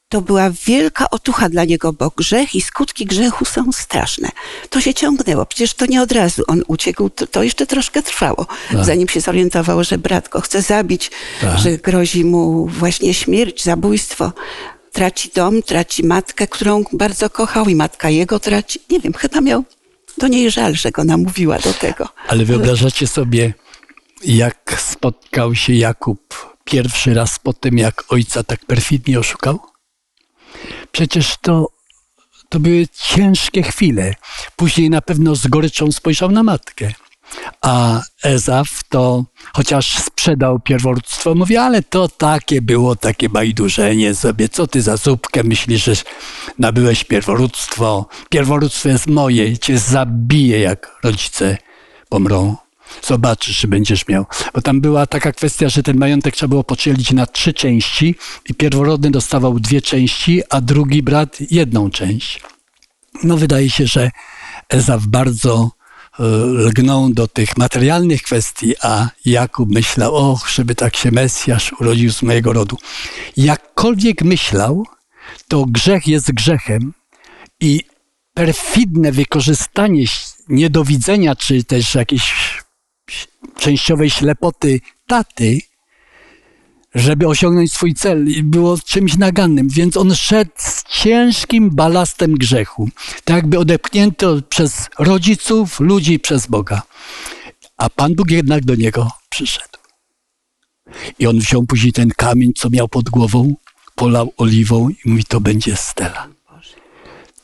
to 0.09 0.21
była 0.21 0.49
wielka 0.65 1.09
otucha 1.09 1.49
dla 1.49 1.65
niego, 1.65 1.93
bo 1.93 2.11
grzech 2.15 2.55
i 2.55 2.61
skutki 2.61 3.05
grzechu 3.05 3.45
są 3.45 3.71
straszne. 3.71 4.29
To 4.69 4.81
się 4.81 4.93
ciągnęło, 4.93 5.45
przecież 5.45 5.73
to 5.73 5.85
nie 5.85 6.01
od 6.01 6.11
razu 6.11 6.43
on 6.47 6.63
uciekł, 6.67 7.09
to, 7.09 7.27
to 7.27 7.43
jeszcze 7.43 7.65
troszkę 7.65 8.03
trwało, 8.03 8.47
zanim 8.81 9.07
się 9.07 9.21
zorientował, 9.21 9.83
że 9.83 9.97
brat 9.97 10.29
go 10.29 10.41
chce 10.41 10.61
zabić, 10.61 11.11
że 11.55 11.77
grozi 11.77 12.25
mu 12.25 12.67
właśnie 12.67 13.13
śmierć, 13.13 13.63
zabójstwo. 13.63 14.31
Traci 14.91 15.29
dom, 15.35 15.63
traci 15.63 16.05
matkę, 16.05 16.47
którą 16.47 16.83
bardzo 16.93 17.29
kochał 17.29 17.65
i 17.65 17.75
matka 17.75 18.09
jego 18.09 18.39
traci. 18.39 18.79
Nie 18.89 18.99
wiem, 18.99 19.13
chyba 19.13 19.41
miał 19.41 19.63
do 20.19 20.27
niej 20.27 20.51
żal, 20.51 20.75
że 20.75 20.91
go 20.91 21.03
namówiła 21.03 21.59
do 21.59 21.73
tego. 21.73 22.09
Ale 22.27 22.45
wyobrażacie 22.45 23.07
sobie, 23.07 23.53
jak 24.23 24.75
spotkał 24.77 25.55
się 25.55 25.73
Jakub 25.73 26.55
pierwszy 26.63 27.13
raz 27.13 27.39
po 27.39 27.53
tym, 27.53 27.77
jak 27.77 28.03
ojca 28.09 28.43
tak 28.43 28.65
perfidnie 28.65 29.19
oszukał? 29.19 29.59
Przecież 30.91 31.37
to, 31.41 31.67
to 32.49 32.59
były 32.59 32.87
ciężkie 32.87 33.63
chwile. 33.63 34.15
Później 34.55 34.89
na 34.89 35.01
pewno 35.01 35.35
z 35.35 35.47
goryczą 35.47 35.91
spojrzał 35.91 36.31
na 36.31 36.43
matkę. 36.43 36.91
A 37.61 38.01
Ezaf 38.23 38.83
to, 38.89 39.25
chociaż 39.53 39.97
sprzedał 39.97 40.59
pierworództwo, 40.59 41.35
mówi, 41.35 41.57
ale 41.57 41.83
to 41.83 42.07
takie 42.07 42.61
było, 42.61 42.95
takie 42.95 43.29
bajdurzenie 43.29 44.15
sobie. 44.15 44.49
Co 44.49 44.67
ty 44.67 44.81
za 44.81 44.97
zupkę 44.97 45.43
myślisz, 45.43 45.83
że 45.83 45.93
nabyłeś 46.59 47.03
pierworództwo? 47.03 48.07
Pierworództwo 48.29 48.89
jest 48.89 49.07
moje 49.07 49.57
cię 49.57 49.77
zabije, 49.79 50.59
jak 50.59 50.99
rodzice 51.03 51.57
pomrą. 52.09 52.55
Zobaczysz, 53.03 53.57
czy 53.57 53.67
będziesz 53.67 54.07
miał. 54.07 54.25
Bo 54.53 54.61
tam 54.61 54.81
była 54.81 55.05
taka 55.05 55.31
kwestia, 55.31 55.69
że 55.69 55.83
ten 55.83 55.97
majątek 55.97 56.35
trzeba 56.35 56.49
było 56.49 56.63
podzielić 56.63 57.11
na 57.11 57.25
trzy 57.25 57.53
części 57.53 58.15
i 58.49 58.53
pierworodny 58.53 59.11
dostawał 59.11 59.59
dwie 59.59 59.81
części, 59.81 60.41
a 60.49 60.61
drugi 60.61 61.03
brat 61.03 61.37
jedną 61.51 61.89
część. 61.89 62.41
No 63.23 63.37
wydaje 63.37 63.69
się, 63.69 63.87
że 63.87 64.11
Ezaf 64.69 65.05
bardzo 65.05 65.71
e, 66.19 66.23
lgnął 66.67 67.09
do 67.09 67.27
tych 67.27 67.57
materialnych 67.57 68.21
kwestii, 68.21 68.73
a 68.81 69.09
Jakub 69.25 69.69
myślał, 69.69 70.15
o, 70.15 70.39
żeby 70.53 70.75
tak 70.75 70.95
się 70.95 71.11
Mesjasz 71.11 71.73
urodził 71.79 72.11
z 72.11 72.21
mojego 72.21 72.53
rodu. 72.53 72.77
Jakkolwiek 73.37 74.23
myślał, 74.23 74.85
to 75.47 75.65
grzech 75.65 76.07
jest 76.07 76.31
grzechem 76.31 76.93
i 77.59 77.81
perfidne 78.33 79.11
wykorzystanie 79.11 80.05
niedowidzenia, 80.49 81.35
czy 81.35 81.63
też 81.63 81.95
jakiejś 81.95 82.33
częściowej 83.57 84.09
ślepoty 84.09 84.79
taty, 85.07 85.59
żeby 86.95 87.27
osiągnąć 87.27 87.73
swój 87.73 87.93
cel, 87.93 88.27
i 88.27 88.43
było 88.43 88.77
czymś 88.85 89.17
nagannym, 89.17 89.67
więc 89.69 89.97
on 89.97 90.15
szedł 90.15 90.51
z 90.57 90.83
ciężkim 90.83 91.69
balastem 91.69 92.33
grzechu, 92.33 92.89
tak 93.23 93.35
jakby 93.35 93.59
odepchnięty 93.59 94.25
przez 94.49 94.89
rodziców, 94.99 95.79
ludzi 95.79 96.19
przez 96.19 96.47
Boga. 96.47 96.81
A 97.77 97.89
Pan 97.89 98.15
Bóg 98.15 98.31
jednak 98.31 98.65
do 98.65 98.75
niego 98.75 99.11
przyszedł. 99.29 99.79
I 101.19 101.27
on 101.27 101.39
wziął 101.39 101.63
później 101.63 101.93
ten 101.93 102.09
kamień, 102.09 102.51
co 102.55 102.69
miał 102.69 102.87
pod 102.87 103.09
głową, 103.09 103.53
polał 103.95 104.33
oliwą 104.37 104.89
i 104.89 104.95
mówi, 105.05 105.23
to 105.23 105.41
będzie 105.41 105.75
stela. 105.75 106.27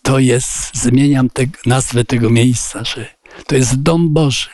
To 0.02 0.20
jest, 0.20 0.78
zmieniam 0.78 1.30
te, 1.30 1.44
nazwę 1.66 2.06
tego 2.06 2.30
miejsca, 2.30 2.84
że 2.84 3.16
to 3.48 3.56
jest 3.56 3.82
dom 3.82 4.14
Boży. 4.14 4.50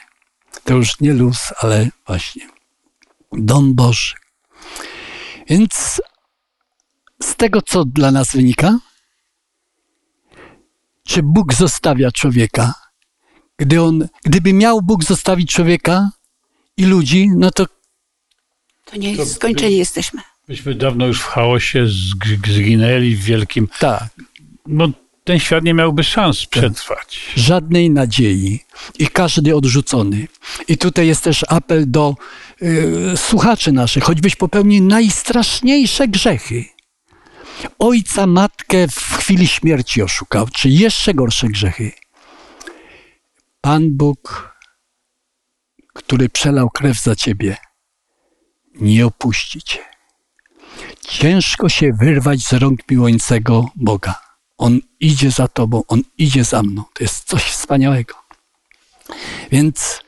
To 0.64 0.74
już 0.74 1.00
nie 1.00 1.14
luz, 1.14 1.40
ale 1.62 1.90
właśnie 2.08 2.48
dom 3.32 3.74
Boży. 3.74 4.21
Więc 5.52 6.02
z 7.24 7.36
tego, 7.36 7.62
co 7.62 7.86
dla 7.86 8.12
nas 8.12 8.32
wynika, 8.32 8.80
czy 11.08 11.24
Bóg 11.24 11.54
zostawia 11.54 12.12
człowieka? 12.12 12.74
Gdy 13.58 13.82
on, 13.82 14.08
gdyby 14.24 14.54
miał 14.54 14.82
Bóg 14.82 15.04
zostawić 15.04 15.52
człowieka 15.54 16.10
i 16.78 16.86
ludzi, 16.86 17.30
no 17.38 17.52
to 17.52 17.66
To 18.86 18.98
nie 18.98 19.14
jest, 19.14 19.36
skończeni 19.36 19.78
jesteśmy. 19.78 20.22
Myśmy 20.48 20.76
dawno 20.76 21.08
już 21.08 21.22
w 21.22 21.26
chaosie 21.26 21.86
zg- 21.86 22.48
zginęli 22.54 23.16
w 23.16 23.24
wielkim. 23.24 23.68
tak, 23.80 24.10
No, 24.66 24.88
ten 25.24 25.40
świat 25.40 25.64
nie 25.64 25.74
miałby 25.74 26.04
szans 26.04 26.46
przetrwać. 26.46 27.32
żadnej 27.36 27.90
nadziei 27.90 28.60
i 29.00 29.08
każdy 29.08 29.56
odrzucony. 29.56 30.28
I 30.68 30.78
tutaj 30.78 31.08
jest 31.08 31.24
też 31.24 31.46
apel 31.48 31.92
do 31.92 32.16
y, 32.62 33.18
słuchaczy 33.18 33.72
naszych, 33.72 34.04
choćbyś 34.04 34.36
popełnił 34.36 34.84
najstraszniejsze 34.84 36.08
grzechy. 36.08 36.66
Ojca, 37.80 38.28
matkę 38.28 38.88
w 38.88 39.18
chwili 39.18 39.48
śmierci 39.48 40.02
oszukał, 40.02 40.48
czy 40.54 40.70
jeszcze 40.70 41.14
gorsze 41.14 41.48
grzechy. 41.48 41.92
Pan 43.62 43.88
Bóg, 43.92 44.56
który 45.94 46.30
przelał 46.30 46.70
krew 46.70 47.02
za 47.02 47.16
ciebie, 47.16 47.58
nie 48.76 49.06
opuści 49.06 49.62
cię. 49.62 49.80
Ciężko 51.08 51.70
się 51.70 51.92
wyrwać 52.00 52.40
z 52.40 52.54
rąk 52.54 52.80
miłującego 52.90 53.70
Boga. 53.76 54.31
On 54.62 54.80
idzie 55.00 55.32
za 55.32 55.48
tobą, 55.48 55.84
on 55.88 56.02
idzie 56.18 56.44
za 56.44 56.64
mną. 56.64 56.84
To 56.94 57.04
jest 57.04 57.24
coś 57.24 57.44
wspaniałego. 57.44 58.14
Więc 59.52 60.00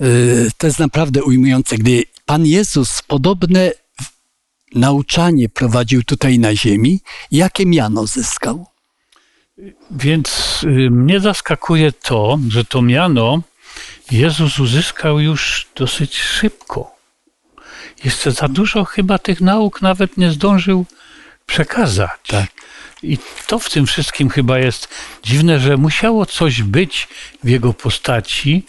yy, 0.00 0.50
to 0.58 0.66
jest 0.66 0.78
naprawdę 0.78 1.24
ujmujące. 1.24 1.76
Gdy 1.76 2.04
Pan 2.26 2.46
Jezus 2.46 3.02
podobne 3.02 3.72
nauczanie 4.74 5.48
prowadził 5.48 6.04
tutaj 6.04 6.38
na 6.38 6.54
ziemi, 6.54 7.00
jakie 7.30 7.66
miano 7.66 8.06
zyskał? 8.06 8.66
Więc 9.90 10.60
y, 10.64 10.90
mnie 10.90 11.20
zaskakuje 11.20 11.92
to, 11.92 12.38
że 12.48 12.64
to 12.64 12.82
miano 12.82 13.42
Jezus 14.10 14.58
uzyskał 14.58 15.20
już 15.20 15.66
dosyć 15.76 16.16
szybko. 16.16 16.90
Jeszcze 18.04 18.30
za 18.32 18.48
dużo 18.48 18.84
chyba 18.84 19.18
tych 19.18 19.40
nauk 19.40 19.82
nawet 19.82 20.16
nie 20.16 20.30
zdążył 20.30 20.86
przekazać. 21.46 22.20
Tak. 22.26 22.67
I 23.02 23.18
to 23.46 23.58
w 23.58 23.70
tym 23.70 23.86
wszystkim 23.86 24.28
chyba 24.28 24.58
jest 24.58 24.88
dziwne, 25.22 25.60
że 25.60 25.76
musiało 25.76 26.26
coś 26.26 26.62
być 26.62 27.08
w 27.44 27.48
jego 27.48 27.74
postaci, 27.74 28.62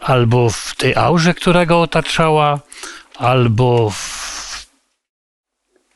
albo 0.00 0.50
w 0.50 0.74
tej 0.76 0.94
aurze, 0.94 1.34
która 1.34 1.66
go 1.66 1.80
otaczała, 1.80 2.60
albo 3.16 3.90
w... 3.90 4.66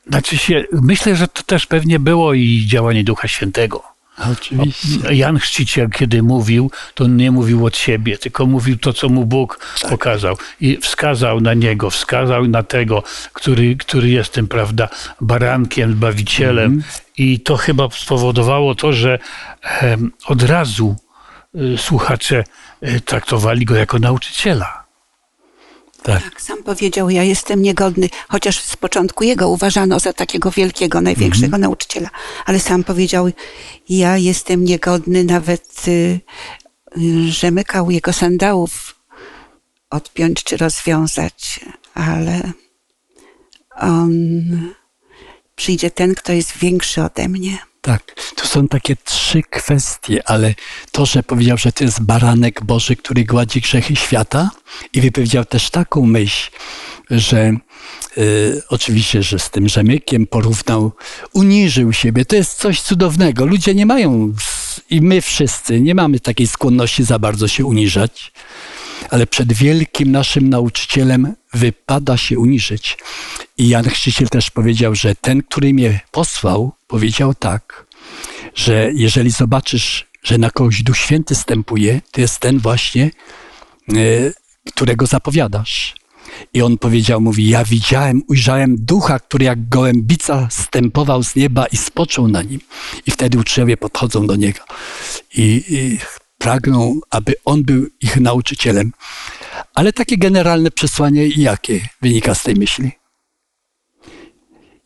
Znaczy 0.07 0.39
się, 0.39 0.65
myślę, 0.73 1.17
że 1.17 1.29
to 1.29 1.43
też 1.43 1.67
pewnie 1.67 1.99
było 1.99 2.35
i 2.35 2.65
działanie 2.67 3.05
Ducha 3.05 3.29
Świętego. 3.29 3.98
Oczywiście. 4.33 5.15
Jan 5.15 5.39
Chrzciciel, 5.39 5.91
kiedy 5.91 6.23
mówił, 6.23 6.71
to 6.95 7.07
nie 7.07 7.31
mówił 7.31 7.67
od 7.67 7.77
siebie, 7.77 8.19
tylko 8.19 8.47
mówił 8.47 8.79
to, 8.79 8.93
co 8.93 9.09
mu 9.09 9.27
Bóg 9.27 9.67
pokazał. 9.89 10.37
I 10.61 10.77
wskazał 10.77 11.41
na 11.41 11.55
niego, 11.55 11.91
wskazał 11.91 12.47
na 12.47 12.63
tego, 12.63 13.03
który, 13.33 13.77
który 13.77 14.09
jest 14.09 14.33
tym, 14.33 14.49
prawda, 14.49 14.89
barankiem, 15.21 15.95
bawicielem. 15.95 16.83
I 17.17 17.41
to 17.41 17.57
chyba 17.57 17.89
spowodowało 17.91 18.75
to, 18.75 18.93
że 18.93 19.19
od 20.27 20.43
razu 20.43 20.97
y, 21.55 21.79
słuchacze 21.79 22.45
y, 22.83 23.01
traktowali 23.01 23.65
go 23.65 23.75
jako 23.75 23.99
nauczyciela. 23.99 24.88
Tak. 26.03 26.23
Tak, 26.23 26.41
sam 26.43 26.63
powiedział, 26.63 27.11
ja 27.11 27.23
jestem 27.23 27.63
niegodny, 27.63 28.09
chociaż 28.29 28.61
z 28.61 28.77
początku 28.77 29.25
jego 29.25 29.49
uważano 29.49 30.01
za 30.01 30.13
takiego 30.13 30.51
wielkiego, 30.51 31.01
największego 31.01 31.59
nauczyciela, 31.59 32.11
ale 32.47 32.61
sam 32.61 32.85
powiedział, 32.85 33.31
ja 33.89 34.17
jestem 34.17 34.65
niegodny 34.65 35.25
nawet 35.25 35.89
y, 35.89 36.21
y, 36.99 37.33
rzemykał 37.33 37.91
jego 37.91 38.13
sandałów 38.13 38.95
odpiąć 39.91 40.45
czy 40.45 40.57
rozwiązać, 40.57 41.61
ale 41.95 42.53
on 43.77 44.23
przyjdzie 45.57 45.91
ten, 45.91 46.15
kto 46.15 46.33
jest 46.33 46.59
większy 46.59 47.03
ode 47.03 47.29
mnie. 47.29 47.59
Tak, 47.81 48.15
tu 48.37 48.47
są 48.47 48.69
takie 48.69 48.97
trzy 48.97 49.43
kwestie, 49.43 50.29
ale 50.29 50.55
to, 50.93 51.07
że 51.07 51.23
powiedział, 51.23 51.59
że 51.59 51.73
to 51.73 51.85
jest 51.85 52.03
baranek 52.03 52.65
Boży, 52.65 52.97
który 52.97 53.25
gładzi 53.25 53.61
grzechy 53.61 53.97
świata 53.97 54.51
i 54.93 55.01
wypowiedział 55.01 55.45
też 55.45 55.71
taką 55.71 56.07
myśl, 56.07 56.51
że 57.11 57.53
y, 58.19 58.63
oczywiście, 58.69 59.23
że 59.23 59.39
z 59.39 59.51
tym 59.51 59.69
rzemykiem 59.69 60.27
porównał, 60.27 60.93
uniżył 61.33 61.93
siebie. 61.93 62.25
To 62.25 62.37
jest 62.37 62.59
coś 62.59 62.81
cudownego. 62.81 63.47
Ludzie 63.47 63.75
nie 63.75 63.87
mają, 63.87 64.33
i 64.91 65.01
my 65.01 65.21
wszyscy, 65.21 65.81
nie 65.81 65.95
mamy 65.95 66.21
takiej 66.21 66.47
skłonności 66.47 67.05
za 67.05 67.19
bardzo 67.19 67.49
się 67.49 67.65
uniżać, 67.65 68.33
ale 69.11 69.27
przed 69.27 69.53
wielkim 69.53 70.13
naszym 70.13 70.49
nauczycielem 70.49 71.35
wypada 71.55 72.17
się 72.17 72.39
uniżyć. 72.39 72.99
I 73.59 73.69
Jan 73.69 73.89
Chrzciciel 73.89 74.29
też 74.29 74.51
powiedział, 74.51 74.95
że 74.95 75.15
ten, 75.15 75.43
który 75.43 75.75
mnie 75.75 76.01
posłał, 76.11 76.73
powiedział 76.89 77.35
tak, 77.35 77.87
że 78.55 78.91
jeżeli 78.95 79.31
zobaczysz, 79.31 80.07
że 80.23 80.39
na 80.39 80.51
kogoś 80.51 80.83
Duch 80.83 80.97
Święty 80.97 81.35
stępuje, 81.35 82.01
to 82.13 82.21
jest 82.21 82.39
ten 82.39 82.59
właśnie, 82.59 83.11
y, 83.93 84.33
którego 84.75 85.07
zapowiadasz. 85.07 85.95
I 86.55 86.63
on 86.63 86.79
powiedział, 86.79 87.21
mówi, 87.21 87.49
ja 87.49 87.65
widziałem, 87.65 88.23
ujrzałem 88.29 88.77
ducha, 88.79 89.19
który 89.19 89.45
jak 89.45 89.69
gołębica 89.69 90.49
stępował 90.51 91.23
z 91.23 91.35
nieba 91.37 91.67
i 91.67 91.77
spoczął 91.77 92.29
na 92.29 92.43
nim. 92.43 92.61
I 93.07 93.11
wtedy 93.11 93.39
uczniowie 93.39 93.77
podchodzą 93.77 94.27
do 94.27 94.37
niego 94.37 94.61
i, 95.35 95.65
i 95.69 95.99
pragną, 96.39 97.01
aby 97.11 97.35
on 97.45 97.63
był 97.63 97.87
ich 98.01 98.17
nauczycielem. 98.17 98.93
Ale 99.75 99.93
takie 99.93 100.19
generalne 100.19 100.71
przesłanie 100.71 101.29
jakie 101.29 101.81
wynika 102.03 102.35
z 102.35 102.43
tej 102.43 102.55
myśli? 102.55 102.98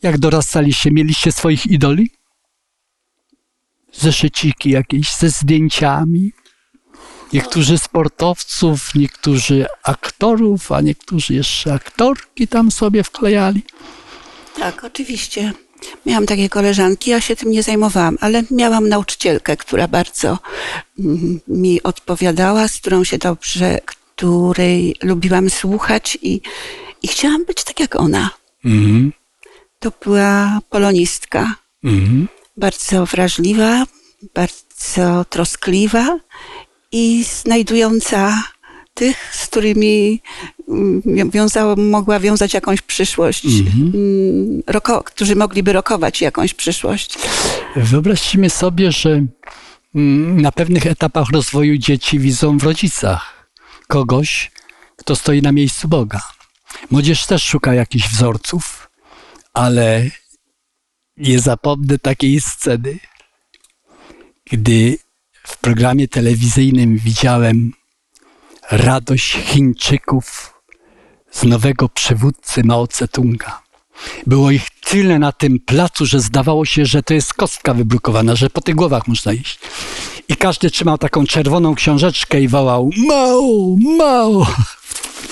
Jak 0.03 0.17
dorastaliście, 0.17 0.91
mieliście 0.91 1.31
swoich 1.31 1.65
idoli? 1.65 2.09
Zeszyciki 3.93 4.69
jakieś 4.69 5.15
ze 5.15 5.29
zdjęciami? 5.29 6.31
Niektórzy 7.33 7.77
sportowców, 7.77 8.95
niektórzy 8.95 9.65
aktorów, 9.83 10.71
a 10.71 10.81
niektórzy 10.81 11.33
jeszcze 11.33 11.73
aktorki 11.73 12.47
tam 12.47 12.71
sobie 12.71 13.03
wklejali. 13.03 13.61
Tak, 14.59 14.83
oczywiście. 14.83 15.53
Miałam 16.05 16.25
takie 16.25 16.49
koleżanki, 16.49 17.11
ja 17.11 17.21
się 17.21 17.35
tym 17.35 17.51
nie 17.51 17.63
zajmowałam, 17.63 18.17
ale 18.21 18.43
miałam 18.51 18.89
nauczycielkę, 18.89 19.57
która 19.57 19.87
bardzo 19.87 20.39
mm, 20.99 21.39
mi 21.47 21.83
odpowiadała, 21.83 22.67
z 22.67 22.77
którą 22.77 23.03
się 23.03 23.17
dobrze, 23.17 23.79
której 23.85 24.95
lubiłam 25.03 25.49
słuchać 25.49 26.17
i, 26.21 26.41
i 27.01 27.07
chciałam 27.07 27.45
być 27.45 27.63
tak 27.63 27.79
jak 27.79 27.95
ona. 27.95 28.29
Mhm. 28.65 29.11
To 29.83 29.91
była 30.03 30.59
polonistka, 30.69 31.55
Mhm. 31.83 32.27
bardzo 32.57 33.05
wrażliwa, 33.05 33.85
bardzo 34.35 35.25
troskliwa 35.29 36.19
i 36.91 37.23
znajdująca 37.23 38.43
tych, 38.93 39.35
z 39.35 39.47
którymi 39.47 40.21
mm, 40.69 41.29
wiązało, 41.29 41.75
mogła 41.75 42.19
wiązać 42.19 42.53
jakąś 42.53 42.81
przyszłość, 42.81 43.45
mm, 43.45 44.63
roko, 44.67 45.03
którzy 45.03 45.35
mogliby 45.35 45.73
rokować 45.73 46.21
jakąś 46.21 46.53
przyszłość. 46.53 47.17
Wyobraźmy 47.75 48.49
sobie, 48.49 48.91
że 48.91 49.25
mm, 49.95 50.41
na 50.41 50.51
pewnych 50.51 50.87
etapach 50.87 51.29
rozwoju 51.33 51.77
dzieci 51.77 52.19
widzą 52.19 52.57
w 52.57 52.63
rodzicach 52.63 53.49
kogoś, 53.87 54.51
kto 54.97 55.15
stoi 55.15 55.41
na 55.41 55.51
miejscu 55.51 55.87
Boga. 55.87 56.21
Młodzież 56.91 57.25
też 57.25 57.43
szuka 57.43 57.73
jakichś 57.73 58.07
wzorców, 58.09 58.89
ale 59.53 60.09
nie 61.17 61.39
zapomnę 61.39 61.99
takiej 61.99 62.41
sceny, 62.41 62.99
gdy 64.45 64.97
w 65.47 65.57
programie 65.57 66.07
telewizyjnym 66.07 66.97
widziałem 66.97 67.71
radość 68.71 69.31
Chińczyków 69.31 70.53
z 71.31 71.43
nowego 71.43 71.89
przywódcy 71.89 72.63
Mao 72.63 72.85
Tse-tunga. 72.85 73.62
Było 74.27 74.51
ich 74.51 74.69
tyle 74.69 75.19
na 75.19 75.31
tym 75.31 75.59
placu, 75.59 76.05
że 76.05 76.19
zdawało 76.19 76.65
się, 76.65 76.85
że 76.85 77.03
to 77.03 77.13
jest 77.13 77.33
kostka 77.33 77.73
wybrukowana, 77.73 78.35
że 78.35 78.49
po 78.49 78.61
tych 78.61 78.75
głowach 78.75 79.07
można 79.07 79.33
iść. 79.33 79.59
I 80.27 80.35
każdy 80.35 80.71
trzymał 80.71 80.97
taką 80.97 81.25
czerwoną 81.25 81.75
książeczkę 81.75 82.41
i 82.41 82.47
wołał 82.47 82.89
Mao, 83.07 83.75
Mao. 83.97 84.47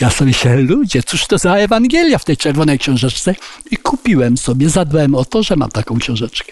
Ja 0.02 0.10
sobie 0.10 0.34
się, 0.34 0.56
ludzie, 0.56 1.04
cóż 1.04 1.28
to 1.28 1.38
za 1.38 1.56
Ewangelia 1.56 2.18
w 2.18 2.26
tej 2.26 2.38
czerwonej 2.38 2.80
książeczce? 2.80 3.36
I 3.72 3.78
kupiłem 3.78 4.38
sobie, 4.38 4.70
zadbałem 4.70 5.16
o 5.16 5.26
to, 5.26 5.44
że 5.44 5.56
mam 5.56 5.70
taką 5.70 6.00
książeczkę. 6.00 6.52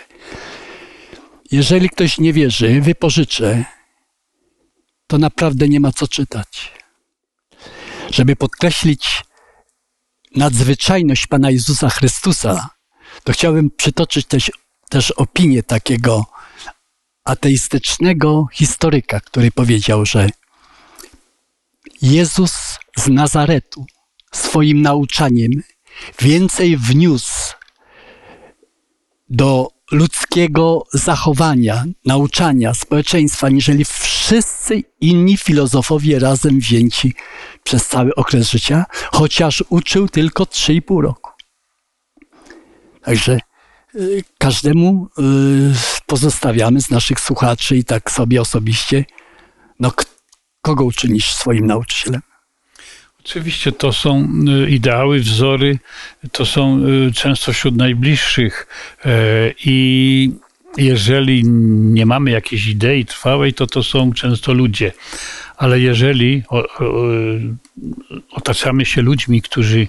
Jeżeli 1.51 1.89
ktoś 1.89 2.19
nie 2.19 2.33
wierzy, 2.33 2.81
wypożyczę, 2.81 3.65
to 5.07 5.17
naprawdę 5.17 5.69
nie 5.69 5.79
ma 5.79 5.91
co 5.91 6.07
czytać. 6.07 6.71
Żeby 8.11 8.35
podkreślić 8.35 9.23
nadzwyczajność 10.35 11.27
Pana 11.27 11.51
Jezusa 11.51 11.89
Chrystusa, 11.89 12.69
to 13.23 13.33
chciałbym 13.33 13.71
przytoczyć 13.71 14.25
też, 14.25 14.51
też 14.89 15.11
opinię 15.11 15.63
takiego 15.63 16.25
ateistycznego 17.23 18.47
historyka, 18.53 19.19
który 19.19 19.51
powiedział, 19.51 20.05
że 20.05 20.29
Jezus 22.01 22.79
z 22.97 23.07
Nazaretu 23.07 23.85
swoim 24.31 24.81
nauczaniem 24.81 25.51
więcej 26.19 26.77
wniósł 26.77 27.53
do 29.29 29.71
ludzkiego 29.91 30.83
zachowania, 30.93 31.85
nauczania, 32.05 32.73
społeczeństwa, 32.73 33.49
niżeli 33.49 33.85
wszyscy 33.85 34.83
inni 35.01 35.37
filozofowie 35.37 36.19
razem 36.19 36.59
wzięci 36.59 37.13
przez 37.69 37.87
cały 37.87 38.15
okres 38.15 38.51
życia, 38.51 38.85
chociaż 39.11 39.63
uczył 39.69 40.07
tylko 40.07 40.43
3,5 40.43 41.01
roku. 41.01 41.31
Także 43.03 43.39
y, 43.95 44.23
każdemu 44.37 45.07
y, 45.19 45.21
pozostawiamy 46.05 46.81
z 46.81 46.89
naszych 46.89 47.19
słuchaczy 47.19 47.77
i 47.77 47.83
tak 47.83 48.11
sobie 48.11 48.41
osobiście, 48.41 49.05
no 49.79 49.91
kogo 50.61 50.83
uczynisz 50.83 51.33
swoim 51.33 51.67
nauczycielem? 51.67 52.21
Oczywiście 53.19 53.71
to 53.71 53.93
są 53.93 54.29
y, 54.65 54.69
ideały, 54.69 55.19
wzory, 55.19 55.79
to 56.31 56.45
są 56.45 56.81
często 57.15 57.53
wśród 57.53 57.75
najbliższych 57.75 58.67
e, 59.05 59.09
i 59.65 60.31
jeżeli 60.77 61.43
nie 61.93 62.05
mamy 62.05 62.31
jakiejś 62.31 62.67
idei 62.67 63.05
trwałej, 63.05 63.53
to 63.53 63.67
to 63.67 63.83
są 63.83 64.13
często 64.13 64.53
ludzie. 64.53 64.91
Ale 65.59 65.79
jeżeli 65.79 66.43
otaczamy 68.31 68.85
się 68.85 69.01
ludźmi, 69.01 69.41
którzy 69.41 69.87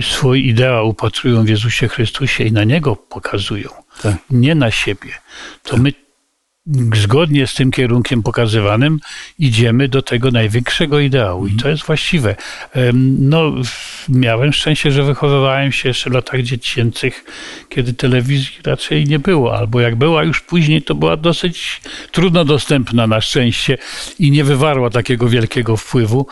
swój 0.00 0.46
ideał 0.46 0.88
upatrują 0.88 1.44
w 1.44 1.48
Jezusie 1.48 1.88
Chrystusie 1.88 2.44
i 2.44 2.52
na 2.52 2.64
Niego 2.64 2.96
pokazują, 2.96 3.68
Tak. 4.02 4.16
nie 4.30 4.54
na 4.54 4.70
siebie, 4.70 5.10
to 5.62 5.76
my 5.76 5.92
zgodnie 6.94 7.46
z 7.46 7.54
tym 7.54 7.70
kierunkiem 7.70 8.22
pokazywanym 8.22 9.00
idziemy 9.38 9.88
do 9.88 10.02
tego 10.02 10.30
największego 10.30 11.00
ideału 11.00 11.46
i 11.46 11.52
to 11.52 11.68
jest 11.68 11.82
właściwe. 11.82 12.36
No, 13.18 13.54
miałem 14.08 14.52
szczęście, 14.52 14.92
że 14.92 15.02
wychowywałem 15.02 15.72
się 15.72 15.88
jeszcze 15.88 16.10
w 16.10 16.12
latach 16.12 16.42
dziecięcych, 16.42 17.24
kiedy 17.68 17.92
telewizji 17.92 18.58
raczej 18.64 19.06
nie 19.06 19.18
było, 19.18 19.58
albo 19.58 19.80
jak 19.80 19.96
była 19.96 20.24
już 20.24 20.40
później, 20.40 20.82
to 20.82 20.94
była 20.94 21.16
dosyć 21.16 21.80
trudno 22.12 22.44
dostępna 22.44 23.06
na 23.06 23.20
szczęście 23.20 23.78
i 24.18 24.30
nie 24.30 24.44
wywarła 24.44 24.90
takiego 24.90 25.28
wielkiego 25.28 25.76
wpływu, 25.76 26.26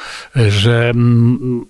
że 0.49 0.90
mm, 0.90 1.66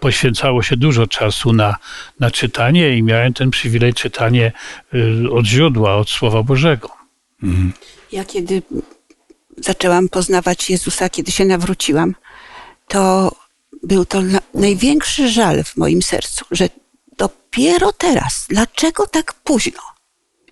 poświęcało 0.00 0.62
się 0.62 0.76
dużo 0.76 1.06
czasu 1.06 1.52
na, 1.52 1.76
na 2.20 2.30
czytanie 2.30 2.96
i 2.96 3.02
miałem 3.02 3.34
ten 3.34 3.50
przywilej 3.50 3.94
czytanie 3.94 4.52
y, 4.94 5.30
od 5.30 5.46
źródła, 5.46 5.96
od 5.96 6.10
Słowa 6.10 6.42
Bożego. 6.42 6.88
Ja 8.12 8.24
kiedy 8.24 8.62
zaczęłam 9.56 10.08
poznawać 10.08 10.70
Jezusa, 10.70 11.08
kiedy 11.08 11.32
się 11.32 11.44
nawróciłam, 11.44 12.14
to 12.88 13.32
był 13.82 14.04
to 14.04 14.22
na- 14.22 14.40
największy 14.54 15.28
żal 15.28 15.64
w 15.64 15.76
moim 15.76 16.02
sercu, 16.02 16.44
że 16.50 16.68
dopiero 17.18 17.92
teraz, 17.92 18.46
dlaczego 18.48 19.06
tak 19.06 19.34
późno? 19.34 19.80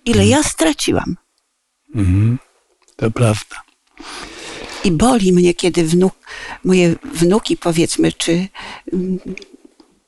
Ile 0.05 0.27
ja 0.27 0.43
straciłam? 0.43 1.17
To 2.95 3.11
prawda. 3.11 3.61
I 4.83 4.91
boli 4.91 5.33
mnie, 5.33 5.53
kiedy 5.53 5.83
wnuk, 5.83 6.13
moje 6.63 6.95
wnuki, 7.13 7.57
powiedzmy, 7.57 8.11
czy 8.13 8.47
mm, 8.93 9.19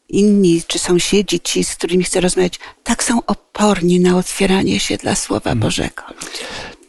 inni, 0.09 0.63
czy 0.67 0.79
sąsiedzi, 0.79 1.39
ci, 1.39 1.63
z 1.63 1.75
którymi 1.75 2.03
chcę 2.03 2.21
rozmawiać, 2.21 2.59
tak 2.83 3.03
są 3.03 3.25
oporni 3.25 3.99
na 3.99 4.17
otwieranie 4.17 4.79
się 4.79 4.97
dla 4.97 5.15
Słowa 5.15 5.55
Bożego. 5.55 6.03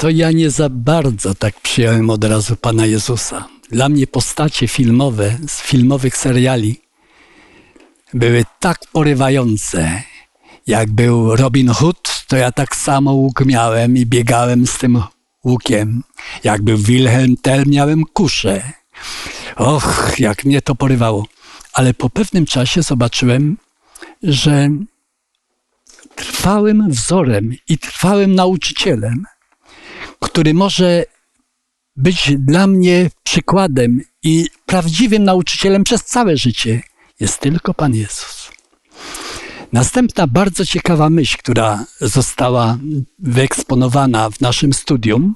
To 0.01 0.11
ja 0.11 0.33
nie 0.33 0.51
za 0.51 0.69
bardzo 0.69 1.35
tak 1.35 1.61
przyjąłem 1.61 2.11
od 2.11 2.25
razu 2.25 2.57
Pana 2.57 2.87
Jezusa. 2.87 3.49
Dla 3.71 3.89
mnie 3.89 4.07
postacie 4.07 4.69
filmowe 4.69 5.39
z 5.49 5.63
filmowych 5.63 6.17
seriali 6.17 6.81
były 8.15 8.45
tak 8.61 8.79
porywające. 8.93 10.03
Jak 10.67 10.91
był 10.91 11.37
Robin 11.37 11.69
Hood, 11.69 12.25
to 12.29 12.37
ja 12.37 12.53
tak 12.53 12.77
samo 12.77 13.13
łuk 13.13 13.45
miałem 13.47 13.97
i 13.97 14.07
biegałem 14.07 14.67
z 14.67 14.79
tym 14.79 15.03
łukiem. 15.45 16.03
Jak 16.45 16.63
był 16.63 16.79
Wilhelm 16.79 17.37
Tell, 17.43 17.65
miałem 17.67 18.05
kuszę. 18.05 18.73
Och, 19.57 20.15
jak 20.19 20.45
mnie 20.45 20.63
to 20.63 20.75
porywało. 20.75 21.27
Ale 21.73 21.95
po 21.95 22.11
pewnym 22.11 22.47
czasie 22.47 22.83
zobaczyłem, 22.83 23.57
że 24.23 24.69
trwałym 26.15 26.91
wzorem 26.91 27.55
i 27.69 27.79
trwałym 27.79 28.35
nauczycielem 28.35 29.25
który 30.21 30.55
może 30.55 31.05
być 31.97 32.33
dla 32.39 32.67
mnie 32.67 33.11
przykładem 33.23 34.01
i 34.23 34.47
prawdziwym 34.67 35.25
nauczycielem 35.25 35.85
przez 35.85 36.05
całe 36.05 36.37
życie, 36.37 36.83
jest 37.21 37.41
tylko 37.41 37.75
Pan 37.75 37.95
Jezus. 37.95 38.51
Następna 39.73 40.27
bardzo 40.27 40.67
ciekawa 40.67 41.11
myśl, 41.11 41.37
która 41.39 41.85
została 42.01 42.79
wyeksponowana 43.19 44.31
w 44.31 44.41
naszym 44.41 44.73
studium, 44.73 45.35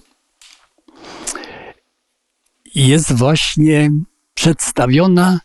jest 2.74 3.12
właśnie 3.12 3.90
przedstawiona 4.34 5.40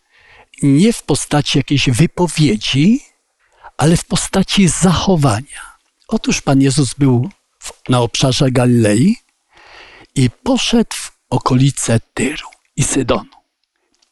nie 0.63 0.93
w 0.93 1.04
postaci 1.04 1.58
jakiejś 1.58 1.89
wypowiedzi, 1.89 3.02
ale 3.78 3.97
w 3.97 4.06
postaci 4.06 4.67
zachowania. 4.67 5.78
Otóż 6.08 6.41
Pan 6.41 6.62
Jezus 6.62 6.93
był 6.93 7.30
na 7.89 8.02
obszarze 8.02 8.52
Galilei 8.52 9.15
i 10.19 10.29
poszedł 10.43 10.95
w 10.95 11.12
okolice 11.29 11.99
Tyru 12.13 12.47
i 12.75 12.84
Sydonu. 12.84 13.29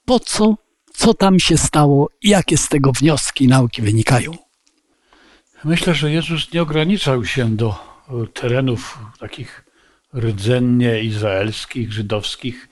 Po 0.05 0.19
co? 0.19 0.55
Co 0.93 1.13
tam 1.13 1.39
się 1.39 1.57
stało 1.57 2.09
jakie 2.23 2.57
z 2.57 2.69
tego 2.69 2.91
wnioski 2.91 3.45
i 3.45 3.47
nauki 3.47 3.81
wynikają? 3.81 4.31
Myślę, 5.63 5.93
że 5.95 6.11
Jezus 6.11 6.53
nie 6.53 6.61
ograniczał 6.61 7.25
się 7.25 7.55
do 7.55 7.69
e, 7.69 8.27
terenów 8.27 8.99
takich 9.19 9.65
rdzennie 10.15 11.03
izraelskich, 11.03 11.93
żydowskich. 11.93 12.69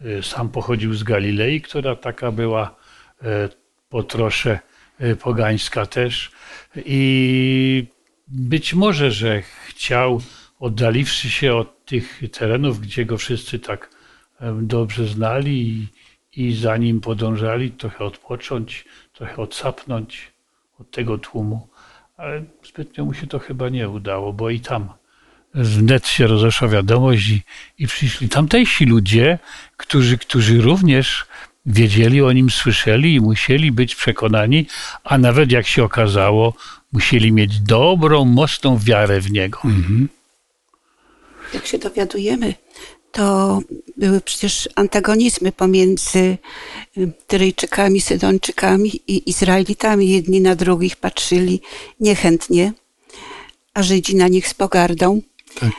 E, 0.00 0.22
Sam 0.22 0.48
pochodził 0.48 0.94
z 0.94 1.02
Galilei, 1.02 1.60
która 1.60 1.96
taka 1.96 2.32
była 2.32 2.76
e, 3.22 3.48
po 3.88 4.02
trosze 4.02 4.58
pogańska 5.20 5.86
też. 5.86 6.30
I 6.76 7.86
być 8.28 8.74
może, 8.74 9.10
że 9.10 9.42
chciał, 9.66 10.20
oddaliwszy 10.58 11.30
się 11.30 11.54
od 11.54 11.84
tych 11.84 12.20
terenów, 12.32 12.80
gdzie 12.80 13.04
go 13.04 13.18
wszyscy 13.18 13.58
tak 13.58 13.90
dobrze 14.62 15.06
znali 15.06 15.68
i, 15.68 15.88
i 16.46 16.54
za 16.54 16.76
nim 16.76 17.00
podążali, 17.00 17.70
trochę 17.70 18.04
odpocząć, 18.04 18.84
trochę 19.12 19.36
odsapnąć 19.36 20.32
od 20.78 20.90
tego 20.90 21.18
tłumu 21.18 21.68
ale 22.18 22.44
zbytnio 22.68 23.04
mu 23.04 23.14
się 23.14 23.26
to 23.26 23.38
chyba 23.38 23.68
nie 23.68 23.88
udało, 23.88 24.32
bo 24.32 24.50
i 24.50 24.60
tam 24.60 24.88
wnet 25.54 26.06
się 26.06 26.26
rozeszła 26.26 26.68
wiadomość 26.68 27.28
i, 27.28 27.42
i 27.78 27.86
przyszli 27.86 28.28
tamtejsi 28.28 28.84
ludzie, 28.84 29.38
którzy, 29.76 30.18
którzy 30.18 30.60
również 30.60 31.26
wiedzieli 31.66 32.22
o 32.22 32.32
nim, 32.32 32.50
słyszeli 32.50 33.14
i 33.14 33.20
musieli 33.20 33.72
być 33.72 33.94
przekonani, 33.94 34.66
a 35.04 35.18
nawet 35.18 35.52
jak 35.52 35.66
się 35.66 35.84
okazało, 35.84 36.54
musieli 36.92 37.32
mieć 37.32 37.60
dobrą, 37.60 38.24
mocną 38.24 38.78
wiarę 38.78 39.20
w 39.20 39.30
niego. 39.30 39.60
Jak 41.54 41.66
się 41.66 41.78
dowiadujemy, 41.78 42.54
to 43.12 43.58
były 43.96 44.20
przecież 44.20 44.68
antagonizmy 44.74 45.52
pomiędzy 45.52 46.38
y, 46.98 47.12
Tyryjczykami, 47.26 48.00
Sydończykami 48.00 49.00
i 49.06 49.30
Izraelitami. 49.30 50.10
Jedni 50.10 50.40
na 50.40 50.54
drugich 50.54 50.96
patrzyli 50.96 51.60
niechętnie, 52.00 52.72
a 53.74 53.82
Żydzi 53.82 54.16
na 54.16 54.28
nich 54.28 54.48
z 54.48 54.54
pogardą. 54.54 55.20
Tak. 55.60 55.72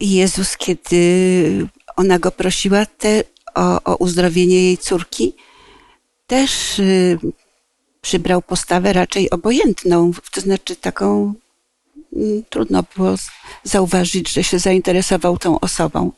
I 0.00 0.10
Jezus, 0.10 0.56
kiedy 0.56 1.66
ona 1.96 2.18
go 2.18 2.30
prosiła 2.30 2.86
te, 2.86 3.22
o, 3.54 3.82
o 3.84 3.96
uzdrowienie 3.96 4.62
jej 4.62 4.78
córki, 4.78 5.34
też 6.26 6.78
y, 6.78 7.18
przybrał 8.00 8.42
postawę 8.42 8.92
raczej 8.92 9.30
obojętną, 9.30 10.12
to 10.32 10.40
znaczy 10.40 10.76
taką 10.76 11.34
trudno 12.50 12.84
było 12.96 13.14
zauważyć, 13.64 14.32
że 14.32 14.44
się 14.44 14.58
zainteresował 14.58 15.38
tą 15.38 15.60
osobą. 15.60 16.12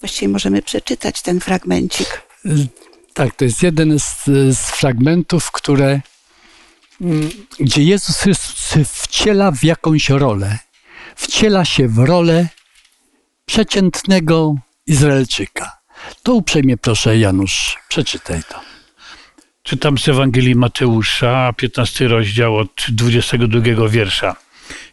Właściwie 0.00 0.28
możemy 0.28 0.62
przeczytać 0.62 1.22
ten 1.22 1.40
fragmencik. 1.40 2.22
Tak, 3.14 3.34
to 3.34 3.44
jest 3.44 3.62
jeden 3.62 3.98
z, 3.98 4.24
z 4.56 4.58
fragmentów, 4.58 5.50
które, 5.50 6.00
mm, 7.00 7.30
gdzie 7.60 7.82
Jezus 7.82 8.16
Chrystus 8.16 8.74
wciela 8.88 9.50
w 9.50 9.64
jakąś 9.64 10.08
rolę. 10.10 10.58
Wciela 11.16 11.64
się 11.64 11.88
w 11.88 11.98
rolę 11.98 12.48
przeciętnego 13.46 14.54
Izraelczyka. 14.86 15.78
To 16.22 16.34
uprzejmie 16.34 16.76
proszę, 16.76 17.18
Janusz, 17.18 17.78
przeczytaj 17.88 18.42
to. 18.48 18.60
Czytam 19.62 19.98
z 19.98 20.08
Ewangelii 20.08 20.54
Mateusza, 20.54 21.52
15 21.56 22.08
rozdział 22.08 22.56
od 22.56 22.86
22 22.88 23.88
wiersza. 23.88 24.36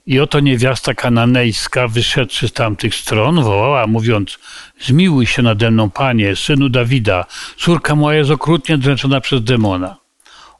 I 0.05 0.19
oto 0.19 0.39
niewiasta 0.39 0.93
kananejska, 0.93 1.87
wyszedłszy 1.87 2.47
z 2.47 2.53
tamtych 2.53 2.95
stron, 2.95 3.43
wołała, 3.43 3.87
mówiąc: 3.87 4.39
Zmiłuj 4.81 5.25
się 5.25 5.41
nade 5.41 5.71
mną, 5.71 5.89
panie, 5.89 6.35
synu 6.35 6.69
Dawida, 6.69 7.25
córka 7.57 7.95
moja 7.95 8.17
jest 8.17 8.31
okrutnie 8.31 8.77
dręczona 8.77 9.21
przez 9.21 9.43
demona. 9.43 9.97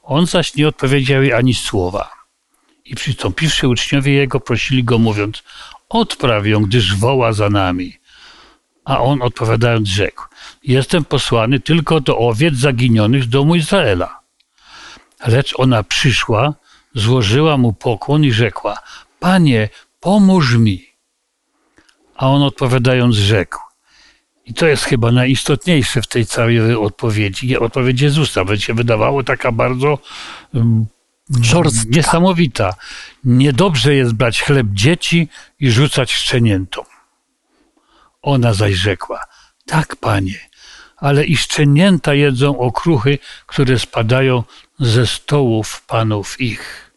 On 0.03 0.25
zaś 0.25 0.55
nie 0.55 0.67
odpowiedział 0.67 1.23
jej 1.23 1.33
ani 1.33 1.53
słowa. 1.53 2.11
I 2.85 2.95
przystąpiwszy 2.95 3.67
uczniowie 3.67 4.13
jego, 4.13 4.39
prosili 4.39 4.83
go, 4.83 4.99
mówiąc: 4.99 5.43
Odpraw 5.89 6.47
ją, 6.47 6.61
gdyż 6.61 6.95
woła 6.95 7.33
za 7.33 7.49
nami. 7.49 7.97
A 8.85 8.99
on 8.99 9.21
odpowiadając 9.21 9.87
rzekł: 9.87 10.23
Jestem 10.63 11.05
posłany 11.05 11.59
tylko 11.59 12.01
do 12.01 12.17
owiec 12.17 12.55
zaginionych 12.55 13.23
z 13.23 13.29
domu 13.29 13.55
Izraela. 13.55 14.19
Lecz 15.27 15.53
ona 15.57 15.83
przyszła, 15.83 16.53
złożyła 16.95 17.57
mu 17.57 17.73
pokłon 17.73 18.23
i 18.23 18.31
rzekła: 18.31 18.77
Panie, 19.19 19.69
pomóż 19.99 20.55
mi. 20.55 20.85
A 22.15 22.27
on 22.27 22.43
odpowiadając 22.43 23.15
rzekł: 23.15 23.57
I 24.45 24.53
to 24.53 24.67
jest 24.67 24.83
chyba 24.83 25.11
najistotniejsze 25.11 26.01
w 26.01 26.07
tej 26.07 26.25
całej 26.25 26.75
odpowiedzi. 26.75 27.57
Odpowiedź 27.57 28.01
Jezusa, 28.01 28.45
by 28.45 28.59
się 28.59 28.73
wydawało 28.73 29.23
taka 29.23 29.51
bardzo 29.51 29.99
um, 30.53 30.85
Szorstka. 31.43 31.89
niesamowita. 31.89 32.73
Niedobrze 33.23 33.95
jest 33.95 34.13
brać 34.13 34.41
chleb 34.41 34.67
dzieci 34.73 35.27
i 35.59 35.71
rzucać 35.71 36.13
szczeniętom. 36.13 36.85
Ona 38.21 38.53
zaś 38.53 38.73
rzekła: 38.73 39.19
Tak, 39.65 39.95
panie, 39.95 40.49
ale 40.97 41.25
i 41.25 41.37
szczenięta 41.37 42.13
jedzą 42.13 42.59
okruchy, 42.59 43.19
które 43.47 43.79
spadają 43.79 44.43
ze 44.79 45.07
stołów 45.07 45.81
panów 45.87 46.41
ich. 46.41 46.88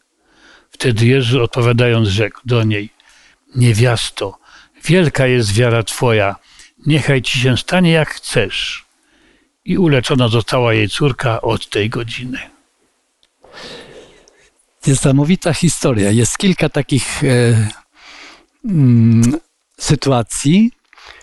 Wtedy 0.73 1.05
Jezus 1.05 1.41
odpowiadając 1.41 2.07
rzekł 2.07 2.39
do 2.45 2.63
niej: 2.63 2.89
Niewiasto, 3.55 4.43
Wielka 4.85 5.27
jest 5.27 5.53
wiara 5.53 5.83
Twoja, 5.83 6.35
niechaj 6.85 7.21
Ci 7.21 7.39
się 7.39 7.57
stanie 7.57 7.91
jak 7.91 8.09
chcesz. 8.09 8.85
I 9.65 9.77
uleczona 9.77 10.27
została 10.27 10.73
jej 10.73 10.89
córka 10.89 11.41
od 11.41 11.69
tej 11.69 11.89
godziny. 11.89 12.39
Niesamowita 14.87 15.53
historia. 15.53 16.11
Jest 16.11 16.37
kilka 16.37 16.69
takich 16.69 17.23
e, 17.23 17.69
mm, 18.65 19.39
sytuacji, 19.79 20.71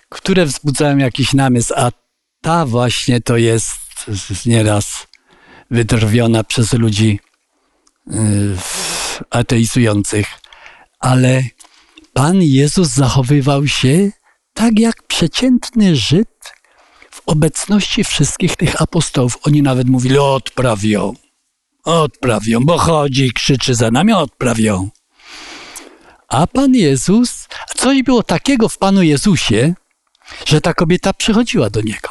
które 0.09 0.47
wzbudzają 0.47 0.97
jakiś 0.97 1.33
namysł, 1.33 1.75
a 1.77 1.91
ta 2.41 2.67
właśnie 2.67 3.21
to 3.21 3.37
jest 3.37 3.77
nieraz 4.47 5.07
wydrwiona 5.71 6.45
przez 6.45 6.73
ludzi 6.73 7.21
y, 8.09 8.13
ateizujących. 9.31 10.27
Ale 11.01 11.43
Pan 12.13 12.43
Jezus 12.43 12.89
zachowywał 12.89 13.69
się 13.69 14.11
tak 14.55 14.79
jak 14.79 15.03
przeciętny 15.03 15.97
Żyd 15.97 16.53
w 17.11 17.23
obecności 17.27 18.05
wszystkich 18.05 18.57
tych 18.57 18.83
apostołów. 18.83 19.39
Oni 19.43 19.63
nawet 19.63 19.89
mówili, 19.89 20.19
odprawią, 20.19 21.15
odprawią, 21.85 22.61
bo 22.61 22.79
chodzi 22.79 23.25
i 23.25 23.33
krzyczy 23.33 23.75
za 23.75 23.91
nami, 23.91 24.13
odprawią. 24.13 24.91
A 26.29 26.47
Pan 26.47 26.75
Jezus, 26.75 27.49
coś 27.77 28.03
było 28.03 28.23
takiego 28.23 28.69
w 28.69 28.79
Panu 28.79 29.03
Jezusie, 29.03 29.75
że 30.47 30.61
ta 30.61 30.75
kobieta 30.75 31.13
przychodziła 31.13 31.71
do 31.71 31.81
Niego. 31.81 32.09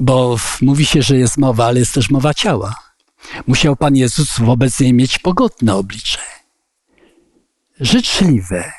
Bo 0.00 0.36
mówi 0.62 0.86
się, 0.86 1.02
że 1.02 1.16
jest 1.16 1.38
mowa, 1.38 1.66
ale 1.66 1.80
jest 1.80 1.94
też 1.94 2.10
mowa 2.10 2.34
ciała. 2.34 2.89
Musiał 3.46 3.76
Pan 3.76 3.96
Jezus 3.96 4.38
wobec 4.38 4.80
niej 4.80 4.92
mieć 4.92 5.18
pogodne 5.18 5.74
oblicze. 5.74 6.18
Życzliwe. 7.80 8.72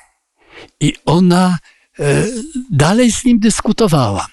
I 0.80 0.94
ona 1.06 1.58
e, 2.00 2.26
dalej 2.72 3.12
z 3.12 3.26
nim 3.26 3.40
dyskutowała. 3.40 4.28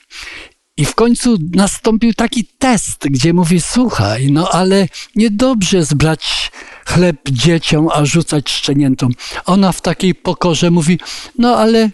I 0.76 0.84
w 0.84 0.94
końcu 0.94 1.36
nastąpił 1.54 2.14
taki 2.14 2.44
test, 2.44 2.98
gdzie 3.10 3.32
mówi: 3.32 3.60
Słuchaj, 3.60 4.32
no 4.32 4.50
ale 4.50 4.88
niedobrze 5.16 5.84
zbrać 5.84 6.52
chleb 6.86 7.16
dzieciom, 7.30 7.88
a 7.92 8.04
rzucać 8.04 8.50
szczeniętom. 8.50 9.12
Ona 9.44 9.72
w 9.72 9.80
takiej 9.80 10.14
pokorze 10.14 10.70
mówi: 10.70 10.98
No 11.38 11.56
ale 11.56 11.90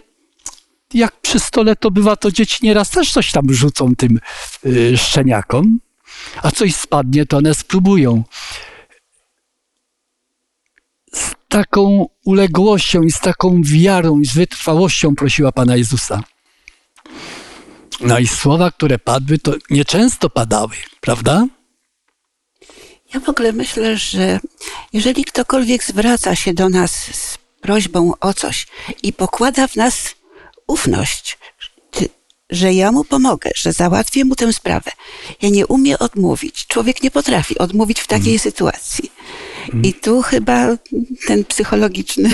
jak 0.95 1.21
przy 1.21 1.41
stole 1.41 1.77
to 1.77 1.91
bywa, 1.91 2.17
to 2.17 2.31
dzieci 2.31 2.59
nieraz 2.63 2.91
też 2.91 3.13
coś 3.13 3.33
tam 3.33 3.55
rzucą 3.55 3.97
tym 3.97 4.19
y, 4.67 4.99
szczeniakom, 4.99 5.79
a 6.43 6.51
coś 6.51 6.75
spadnie, 6.75 7.27
to 7.27 7.37
one 7.37 7.55
spróbują. 7.55 8.25
Z 11.13 11.35
taką 11.49 12.07
uległością 12.25 13.03
i 13.03 13.13
z 13.13 13.21
taką 13.21 13.63
wiarą 13.65 14.21
i 14.21 14.27
z 14.27 14.35
wytrwałością 14.35 15.15
prosiła 15.15 15.53
Pana 15.53 15.77
Jezusa. 15.77 16.23
No 18.01 18.19
i 18.19 18.27
słowa, 18.27 18.71
które 18.71 18.99
padły, 18.99 19.39
to 19.39 19.53
nieczęsto 19.71 20.31
padały, 20.31 20.77
prawda? 21.01 21.47
Ja 23.15 23.21
w 23.21 23.29
ogóle 23.29 23.53
myślę, 23.53 23.97
że 23.97 24.41
jeżeli 24.93 25.25
ktokolwiek 25.25 25.85
zwraca 25.85 26.37
się 26.37 26.55
do 26.55 26.69
nas 26.69 26.93
z 26.93 27.39
prośbą 27.61 28.13
o 28.21 28.35
coś 28.35 28.67
i 29.03 29.13
pokłada 29.13 29.67
w 29.67 29.77
nas 29.77 30.15
ufność, 30.67 31.39
że 32.51 32.73
ja 32.73 32.93
mu 32.93 33.05
pomogę, 33.05 33.51
że 33.57 33.73
załatwię 33.73 34.25
mu 34.25 34.35
tę 34.35 34.53
sprawę. 34.53 34.91
Ja 35.43 35.49
nie 35.49 35.67
umiem 35.67 35.97
odmówić. 36.01 36.67
Człowiek 36.67 37.03
nie 37.03 37.11
potrafi 37.11 37.59
odmówić 37.59 38.01
w 38.01 38.07
takiej 38.07 38.33
mm. 38.33 38.39
sytuacji. 38.39 39.13
Mm. 39.73 39.85
I 39.85 39.95
tu 39.95 40.23
chyba 40.23 40.77
ten 41.27 41.45
psychologiczny 41.45 42.31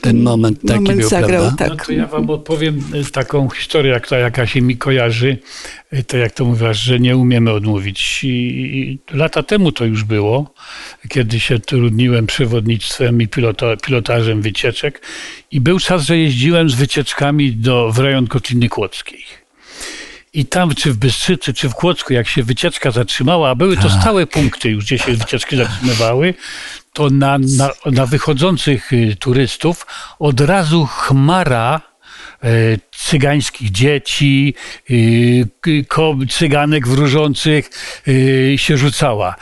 ten 0.00 0.22
moment 0.22 0.60
taki 0.66 0.80
moment 0.80 1.00
był, 1.00 1.08
zagrał, 1.08 1.42
prawda? 1.42 1.68
Tak. 1.68 1.78
No 1.78 1.84
to 1.84 1.92
ja 1.92 2.06
wam 2.06 2.30
opowiem 2.30 2.82
y, 2.94 3.10
taką 3.10 3.50
historię, 3.50 3.92
jak 3.92 4.08
ta 4.08 4.18
jaka 4.18 4.46
się 4.46 4.60
mi 4.60 4.76
kojarzy, 4.76 5.38
y, 5.92 6.04
to 6.04 6.16
jak 6.16 6.32
to 6.32 6.44
mówiłaś, 6.44 6.78
że 6.78 7.00
nie 7.00 7.16
umiemy 7.16 7.50
odmówić. 7.52 8.20
I 8.24 8.98
lata 9.10 9.42
temu 9.42 9.72
to 9.72 9.84
już 9.84 10.04
było, 10.04 10.54
kiedy 11.08 11.40
się 11.40 11.58
trudniłem 11.58 12.26
przewodnictwem 12.26 13.22
i 13.22 13.28
pilota, 13.28 13.76
pilotażem 13.76 14.42
wycieczek 14.42 15.02
i 15.50 15.60
był 15.60 15.78
czas, 15.78 16.04
że 16.06 16.18
jeździłem 16.18 16.70
z 16.70 16.74
wycieczkami 16.74 17.52
do, 17.52 17.92
w 17.92 17.98
rejon 17.98 18.26
Kotliny 18.26 18.68
Kłodzkiej. 18.68 19.24
I 20.32 20.46
tam, 20.46 20.74
czy 20.74 20.92
w 20.92 20.96
Bystrzycy, 20.96 21.54
czy 21.54 21.68
w 21.68 21.74
Kłodzku, 21.74 22.12
jak 22.12 22.28
się 22.28 22.42
wycieczka 22.42 22.90
zatrzymała, 22.90 23.50
a 23.50 23.54
były 23.54 23.76
to 23.76 23.88
tak. 23.88 24.00
stałe 24.00 24.26
punkty 24.26 24.70
już, 24.70 24.84
gdzie 24.84 24.98
się 24.98 25.12
wycieczki 25.12 25.56
zatrzymywały, 25.56 26.34
to 26.98 27.10
na, 27.10 27.38
na, 27.38 27.70
na 27.86 28.06
wychodzących 28.06 28.92
y, 28.92 29.16
turystów 29.18 29.86
od 30.18 30.40
razu 30.40 30.86
chmara 30.86 31.80
y, 32.44 32.78
cygańskich 32.92 33.70
dzieci, 33.70 34.54
y, 34.90 35.46
cyganek 36.30 36.88
wróżących 36.88 37.70
się 38.56 38.76
rzucała. 38.76 39.36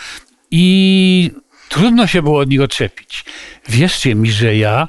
I 0.51 1.31
trudno 1.69 2.07
się 2.07 2.23
było 2.23 2.41
od 2.41 2.49
nich 2.49 2.61
odczepić. 2.61 3.25
Wierzcie 3.69 4.15
mi, 4.15 4.31
że 4.31 4.57
ja 4.57 4.89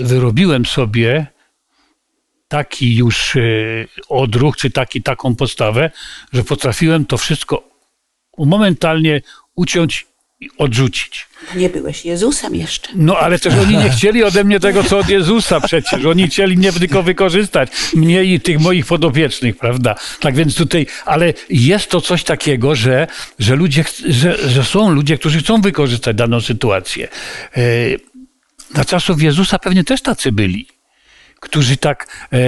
wyrobiłem 0.00 0.66
sobie 0.66 1.26
taki 2.48 2.96
już 2.96 3.36
odruch, 4.08 4.56
czy 4.56 4.70
taki, 4.70 5.02
taką 5.02 5.36
postawę, 5.36 5.90
że 6.32 6.44
potrafiłem 6.44 7.06
to 7.06 7.18
wszystko 7.18 7.62
momentalnie 8.38 9.20
uciąć 9.54 10.09
odrzucić. 10.58 11.26
Nie 11.54 11.68
byłeś 11.68 12.04
Jezusem 12.04 12.54
jeszcze. 12.54 12.88
No 12.94 13.18
ale 13.18 13.38
też 13.38 13.54
oni 13.54 13.76
nie 13.76 13.90
chcieli 13.90 14.24
ode 14.24 14.44
mnie 14.44 14.60
tego, 14.60 14.84
co 14.84 14.98
od 14.98 15.08
Jezusa 15.08 15.60
przecież. 15.60 16.04
Oni 16.04 16.28
chcieli 16.28 16.56
mnie 16.56 16.72
tylko 16.72 17.02
wykorzystać. 17.02 17.70
Mnie 17.94 18.24
i 18.24 18.40
tych 18.40 18.60
moich 18.60 18.86
podopiecznych, 18.86 19.56
prawda? 19.56 19.94
Tak 20.20 20.34
więc 20.34 20.54
tutaj, 20.54 20.86
ale 21.04 21.32
jest 21.50 21.90
to 21.90 22.00
coś 22.00 22.24
takiego, 22.24 22.74
że, 22.74 23.06
że 23.38 23.56
ludzie, 23.56 23.84
że, 24.08 24.48
że 24.48 24.64
są 24.64 24.90
ludzie, 24.90 25.18
którzy 25.18 25.38
chcą 25.38 25.60
wykorzystać 25.60 26.16
daną 26.16 26.40
sytuację. 26.40 27.08
E, 27.56 27.60
na 28.74 28.84
czasów 28.84 29.22
Jezusa 29.22 29.58
pewnie 29.58 29.84
też 29.84 30.02
tacy 30.02 30.32
byli 30.32 30.66
którzy 31.40 31.76
tak 31.76 32.28
e, 32.32 32.38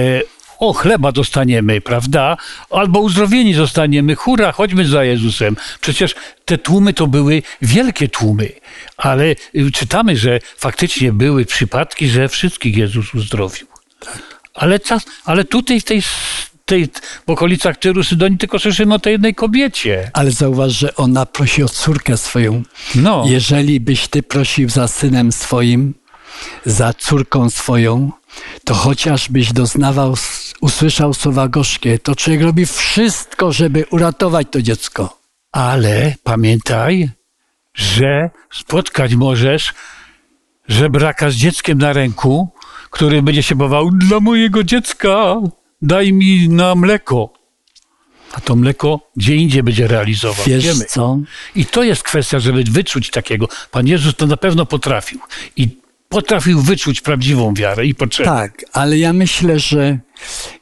o, 0.69 0.73
chleba 0.73 1.11
dostaniemy, 1.11 1.81
prawda? 1.81 2.37
Albo 2.69 2.99
uzdrowieni 2.99 3.53
zostaniemy, 3.53 4.15
hura, 4.15 4.51
chodźmy 4.51 4.85
za 4.85 5.03
Jezusem. 5.03 5.55
Przecież 5.81 6.15
te 6.45 6.57
tłumy 6.57 6.93
to 6.93 7.07
były 7.07 7.41
wielkie 7.61 8.09
tłumy, 8.09 8.49
ale 8.97 9.35
y, 9.55 9.71
czytamy, 9.73 10.17
że 10.17 10.39
faktycznie 10.57 11.13
były 11.13 11.45
przypadki, 11.45 12.07
że 12.09 12.29
wszystkich 12.29 12.77
Jezus 12.77 13.13
uzdrowił. 13.13 13.67
Ale, 14.53 14.79
czas, 14.79 15.05
ale 15.25 15.45
tutaj 15.45 15.81
w 15.81 15.83
tej 15.83 16.01
tej, 16.65 16.89
w 17.27 17.29
okolicach 17.29 17.77
Tyru, 17.77 18.03
Sydonii, 18.03 18.37
tylko 18.37 18.59
słyszymy 18.59 18.93
o 18.93 18.99
tej 18.99 19.11
jednej 19.11 19.35
kobiecie. 19.35 20.11
Ale 20.13 20.31
zauważ, 20.31 20.71
że 20.71 20.95
ona 20.95 21.25
prosi 21.25 21.63
o 21.63 21.69
córkę 21.69 22.17
swoją. 22.17 22.63
No. 22.95 23.23
Jeżeli 23.27 23.79
byś 23.79 24.07
ty 24.07 24.23
prosił 24.23 24.69
za 24.69 24.87
synem 24.87 25.31
swoim, 25.31 25.93
za 26.65 26.93
córką 26.93 27.49
swoją, 27.49 28.11
to 28.63 28.73
chociażbyś 28.73 29.53
doznawał, 29.53 30.15
usłyszał 30.61 31.13
słowa 31.13 31.47
gorzkie, 31.47 31.99
to 31.99 32.15
człowiek 32.15 32.41
robi 32.41 32.65
wszystko, 32.65 33.51
żeby 33.51 33.85
uratować 33.91 34.47
to 34.51 34.61
dziecko. 34.61 35.19
Ale 35.51 36.15
pamiętaj, 36.23 37.09
że 37.73 38.29
spotkać 38.51 39.15
możesz 39.15 39.73
żebraka 40.67 41.29
z 41.29 41.35
dzieckiem 41.35 41.77
na 41.77 41.93
ręku, 41.93 42.49
który 42.89 43.21
będzie 43.21 43.43
się 43.43 43.55
bawał 43.55 43.91
dla 43.91 44.19
mojego 44.19 44.63
dziecka, 44.63 45.35
daj 45.81 46.13
mi 46.13 46.49
na 46.49 46.75
mleko. 46.75 47.33
A 48.33 48.41
to 48.41 48.55
mleko 48.55 48.99
gdzie 49.15 49.35
indziej 49.35 49.63
będzie 49.63 49.87
realizował. 49.87 50.45
Wiesz 50.45 50.63
Wiemy. 50.63 50.85
co? 50.85 51.17
I 51.55 51.65
to 51.65 51.83
jest 51.83 52.03
kwestia, 52.03 52.39
żeby 52.39 52.63
wyczuć 52.63 53.09
takiego. 53.09 53.47
Pan 53.71 53.87
Jezus 53.87 54.15
to 54.15 54.27
na 54.27 54.37
pewno 54.37 54.65
potrafił. 54.65 55.19
I 55.57 55.82
potrafił 56.13 56.61
wyczuć 56.61 57.01
prawdziwą 57.01 57.53
wiarę 57.53 57.85
i 57.85 57.95
potrzebę. 57.95 58.29
Tak, 58.29 58.65
ale 58.73 58.97
ja 58.97 59.13
myślę, 59.13 59.59
że 59.59 59.99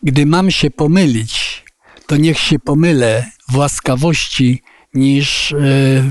gdy 0.04 0.26
mam 0.26 0.52
się 0.52 0.72
pomylić, 0.72 1.64
to 2.08 2.18
niech 2.18 2.40
się 2.40 2.60
pomylę 2.60 3.32
w 3.50 3.56
łaskawości 3.56 4.62
niż 4.94 5.52
e, 5.52 5.58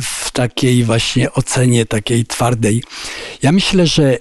w 0.00 0.30
takiej 0.30 0.84
właśnie 0.84 1.32
ocenie 1.32 1.86
takiej 1.86 2.26
twardej. 2.26 2.82
Ja 3.42 3.52
myślę, 3.52 3.86
że 3.86 4.18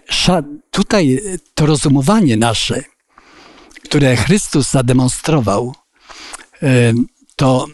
tutaj 0.72 1.20
to 1.54 1.66
rozumowanie 1.66 2.38
nasze, 2.38 2.84
które 3.84 4.16
Chrystus 4.16 4.72
zademonstrował, 4.72 5.76
e, 6.64 6.94
to 7.36 7.68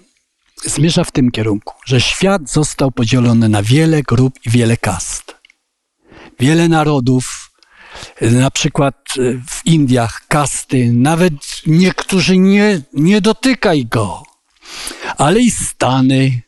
zmierza 0.66 1.04
w 1.04 1.12
tym 1.12 1.32
kierunku, 1.32 1.74
że 1.86 2.02
świat 2.02 2.50
został 2.50 2.92
podzielony 2.92 3.50
na 3.50 3.64
wiele 3.64 4.04
grup 4.04 4.40
i 4.46 4.50
wiele 4.50 4.78
kast 4.78 5.35
wiele 6.40 6.70
narodów, 6.70 7.52
na 8.22 8.52
przykład 8.52 8.96
e, 9.18 9.22
w 9.48 9.66
Indiach 9.66 10.28
kasty, 10.28 10.92
nawet 10.94 11.34
niektórzy 11.66 12.38
nie, 12.38 12.82
nie 12.94 13.22
dotykaj 13.22 13.86
go, 13.86 14.24
ale 15.18 15.42
i 15.42 15.52
stany, 15.52 16.42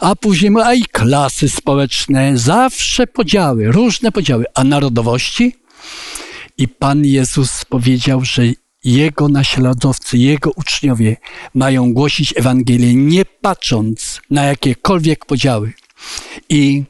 a 0.00 0.16
później 0.16 0.52
a 0.64 0.74
i 0.74 0.82
klasy 0.82 1.48
społeczne, 1.48 2.38
zawsze 2.38 3.06
podziały, 3.06 3.72
różne 3.72 4.12
podziały, 4.12 4.44
a 4.54 4.64
narodowości 4.64 5.56
I 6.58 6.68
Pan 6.68 7.04
Jezus 7.04 7.64
powiedział, 7.64 8.24
że 8.24 8.42
Jego 8.84 9.28
naśladowcy, 9.28 10.18
Jego 10.18 10.50
uczniowie 10.56 11.16
mają 11.54 11.92
głosić 11.92 12.34
Ewangelię, 12.36 12.94
nie 12.94 13.24
patrząc 13.24 14.20
na 14.30 14.44
jakiekolwiek 14.44 15.24
podziały. 15.24 15.72
I 16.48 16.84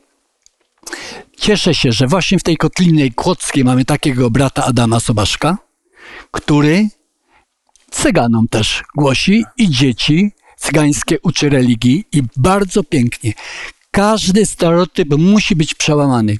cieszę 1.37 1.75
się, 1.75 1.93
że 1.93 2.07
właśnie 2.07 2.39
w 2.39 2.43
tej 2.43 2.57
kotlinie 2.57 3.13
kłodzkiej 3.13 3.65
mamy 3.65 3.85
takiego 3.85 4.31
brata 4.31 4.65
Adama 4.65 5.01
Sobaszka, 5.01 5.59
który 6.31 6.89
cyganom 7.91 8.49
też 8.49 8.83
głosi 8.97 9.45
i 9.57 9.71
dzieci 9.71 10.33
cygańskie 10.61 11.21
uczy 11.21 11.49
religii 11.49 12.05
i 12.13 12.23
bardzo 12.37 12.85
pięknie. 12.85 13.33
Każdy 13.91 14.47
stereotyp 14.47 15.09
musi 15.19 15.57
być 15.57 15.75
przełamany. 15.75 16.37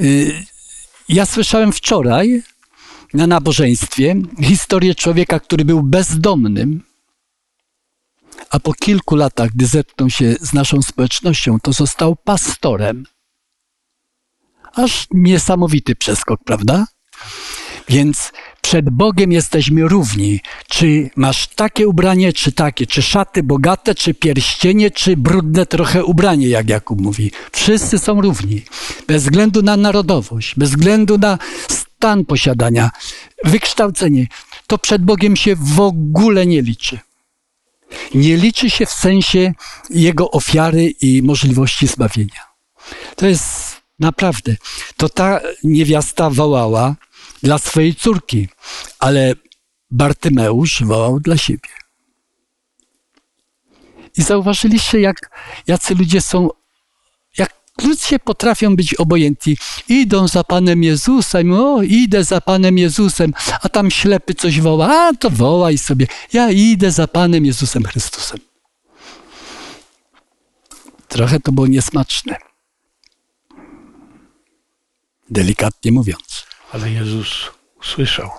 Y, 0.00 0.44
ja 1.08 1.26
słyszałem 1.26 1.72
wczoraj 1.72 2.42
na 3.14 3.26
nabożeństwie 3.26 4.14
historię 4.42 4.94
człowieka, 4.94 5.40
który 5.40 5.64
był 5.64 5.82
bezdomnym, 5.82 6.82
a 8.50 8.60
po 8.60 8.72
kilku 8.72 9.16
latach, 9.16 9.50
gdy 9.50 9.66
zetknął 9.66 10.10
się 10.10 10.36
z 10.40 10.52
naszą 10.52 10.82
społecznością, 10.82 11.60
to 11.62 11.72
został 11.72 12.16
pastorem. 12.16 13.04
Aż 14.74 15.06
niesamowity 15.10 15.96
przeskok, 15.96 16.40
prawda? 16.44 16.86
Więc 17.88 18.32
przed 18.60 18.90
Bogiem 18.90 19.32
jesteśmy 19.32 19.88
równi. 19.88 20.40
Czy 20.68 21.10
masz 21.16 21.46
takie 21.46 21.88
ubranie, 21.88 22.32
czy 22.32 22.52
takie, 22.52 22.86
czy 22.86 23.02
szaty 23.02 23.42
bogate, 23.42 23.94
czy 23.94 24.14
pierścienie, 24.14 24.90
czy 24.90 25.16
brudne 25.16 25.66
trochę 25.66 26.04
ubranie, 26.04 26.48
jak 26.48 26.68
Jakub 26.68 27.00
mówi. 27.00 27.32
Wszyscy 27.52 27.98
są 27.98 28.20
równi. 28.20 28.62
Bez 29.06 29.22
względu 29.22 29.62
na 29.62 29.76
narodowość, 29.76 30.54
bez 30.56 30.70
względu 30.70 31.18
na 31.18 31.38
stan 31.68 32.24
posiadania, 32.24 32.90
wykształcenie. 33.44 34.26
To 34.66 34.78
przed 34.78 35.02
Bogiem 35.04 35.36
się 35.36 35.56
w 35.56 35.80
ogóle 35.80 36.46
nie 36.46 36.62
liczy. 36.62 36.98
Nie 38.14 38.36
liczy 38.36 38.70
się 38.70 38.86
w 38.86 38.90
sensie 38.92 39.52
Jego 39.90 40.30
ofiary 40.30 40.94
i 41.00 41.22
możliwości 41.22 41.86
zbawienia. 41.86 42.40
To 43.16 43.26
jest 43.26 43.79
naprawdę. 44.00 44.56
To 44.96 45.08
ta 45.08 45.40
niewiasta 45.64 46.30
wołała, 46.30 46.96
dla 47.42 47.58
swojej 47.58 47.94
córki, 47.94 48.48
ale 48.98 49.34
Bartymeusz 49.90 50.82
wołał 50.84 51.20
dla 51.20 51.36
siebie. 51.36 51.68
I 54.16 54.22
zauważyliście, 54.22 55.00
jak 55.00 55.16
jacy 55.66 55.94
ludzie 55.94 56.20
są, 56.20 56.48
jak 57.38 57.54
ludzie 57.82 58.18
potrafią 58.18 58.76
być 58.76 58.94
obojętni. 58.94 59.56
Idą 59.88 60.28
za 60.28 60.44
Panem 60.44 60.82
Jezusem, 60.82 61.52
o, 61.52 61.82
idę 61.82 62.24
za 62.24 62.40
Panem 62.40 62.78
Jezusem, 62.78 63.32
a 63.62 63.68
tam 63.68 63.90
ślepy 63.90 64.34
coś 64.34 64.60
woła, 64.60 65.08
a 65.08 65.14
to 65.14 65.30
wołaj 65.30 65.78
sobie, 65.78 66.06
ja 66.32 66.50
idę 66.50 66.92
za 66.92 67.08
Panem 67.08 67.46
Jezusem 67.46 67.84
Chrystusem. 67.84 68.38
Trochę 71.08 71.40
to 71.40 71.52
było 71.52 71.66
niesmaczne. 71.66 72.49
Delikatnie 75.30 75.92
mówiąc. 75.92 76.46
Ale 76.72 76.90
Jezus 76.90 77.50
usłyszał. 77.80 78.30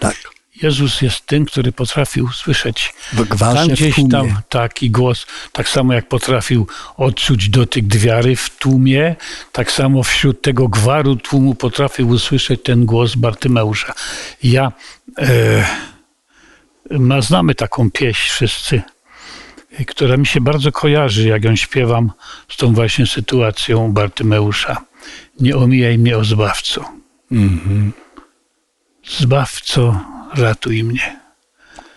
Tak. 0.00 0.16
Jezus 0.62 1.02
jest 1.02 1.26
tym, 1.26 1.44
który 1.44 1.72
potrafił 1.72 2.32
słyszeć 2.32 2.94
tam 3.38 3.68
gdzieś 3.68 3.96
tam 4.10 4.40
taki 4.48 4.90
głos, 4.90 5.26
tak 5.52 5.68
samo 5.68 5.92
jak 5.92 6.08
potrafił 6.08 6.66
odczuć 6.96 7.48
dotyk 7.48 7.86
gwiary 7.86 8.36
w 8.36 8.50
tłumie, 8.58 9.16
tak 9.52 9.72
samo 9.72 10.02
wśród 10.02 10.42
tego 10.42 10.68
gwaru 10.68 11.16
tłumu 11.16 11.54
potrafił 11.54 12.08
usłyszeć 12.08 12.62
ten 12.62 12.86
głos 12.86 13.14
Bartymeusza. 13.14 13.94
Ja 14.42 14.72
e, 15.18 15.64
znamy 17.20 17.54
taką 17.54 17.90
pieśń 17.90 18.28
wszyscy, 18.30 18.82
która 19.86 20.16
mi 20.16 20.26
się 20.26 20.40
bardzo 20.40 20.72
kojarzy, 20.72 21.28
jak 21.28 21.44
ją 21.44 21.56
śpiewam 21.56 22.12
z 22.48 22.56
tą 22.56 22.74
właśnie 22.74 23.06
sytuacją 23.06 23.92
Bartymeusza. 23.92 24.91
Nie 25.40 25.56
omijaj 25.56 25.98
mnie 25.98 26.18
o 26.18 26.24
zbawco. 26.24 26.92
Mhm. 27.32 27.92
Zbawco, 29.18 30.00
ratuj 30.34 30.84
mnie. 30.84 31.20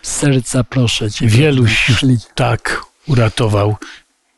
Z 0.02 0.16
serca 0.16 0.64
proszę 0.64 1.10
Cię. 1.10 1.26
Wieluś 1.26 1.88
już 1.88 2.04
tak 2.34 2.82
uratował. 3.06 3.76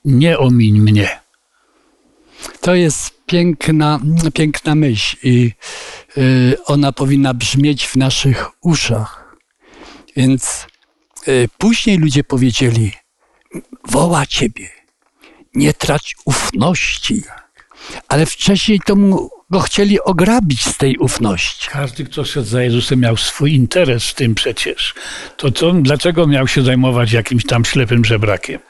Nie 0.04 0.38
omiń 0.38 0.80
mnie. 0.80 1.20
To 2.60 2.74
jest 2.74 3.18
piękna, 3.26 4.00
piękna 4.34 4.74
myśl 4.74 5.16
i 5.22 5.52
y, 6.18 6.56
ona 6.64 6.92
powinna 6.92 7.34
brzmieć 7.34 7.86
w 7.86 7.96
naszych 7.96 8.50
uszach. 8.60 9.36
Więc 10.16 10.66
y, 11.28 11.48
później 11.58 11.98
ludzie 11.98 12.24
powiedzieli, 12.24 12.92
woła 13.88 14.26
Ciebie, 14.26 14.68
nie 15.54 15.74
trać 15.74 16.16
ufności. 16.24 17.22
Ale 18.08 18.26
wcześniej 18.26 18.80
to 18.86 18.96
mu 18.96 19.30
go 19.50 19.60
chcieli 19.60 20.00
ograbić 20.00 20.64
z 20.64 20.76
tej 20.76 20.96
ufności. 20.96 21.68
Każdy, 21.68 22.04
kto 22.04 22.24
szedł 22.24 22.46
za 22.46 22.62
Jezusem, 22.62 23.00
miał 23.00 23.16
swój 23.16 23.54
interes 23.54 24.04
w 24.04 24.14
tym 24.14 24.34
przecież. 24.34 24.94
To 25.36 25.50
co, 25.50 25.72
dlaczego 25.72 26.26
miał 26.26 26.48
się 26.48 26.62
zajmować 26.62 27.12
jakimś 27.12 27.46
tam 27.46 27.64
ślepym 27.64 28.04
żebrakiem? 28.04 28.60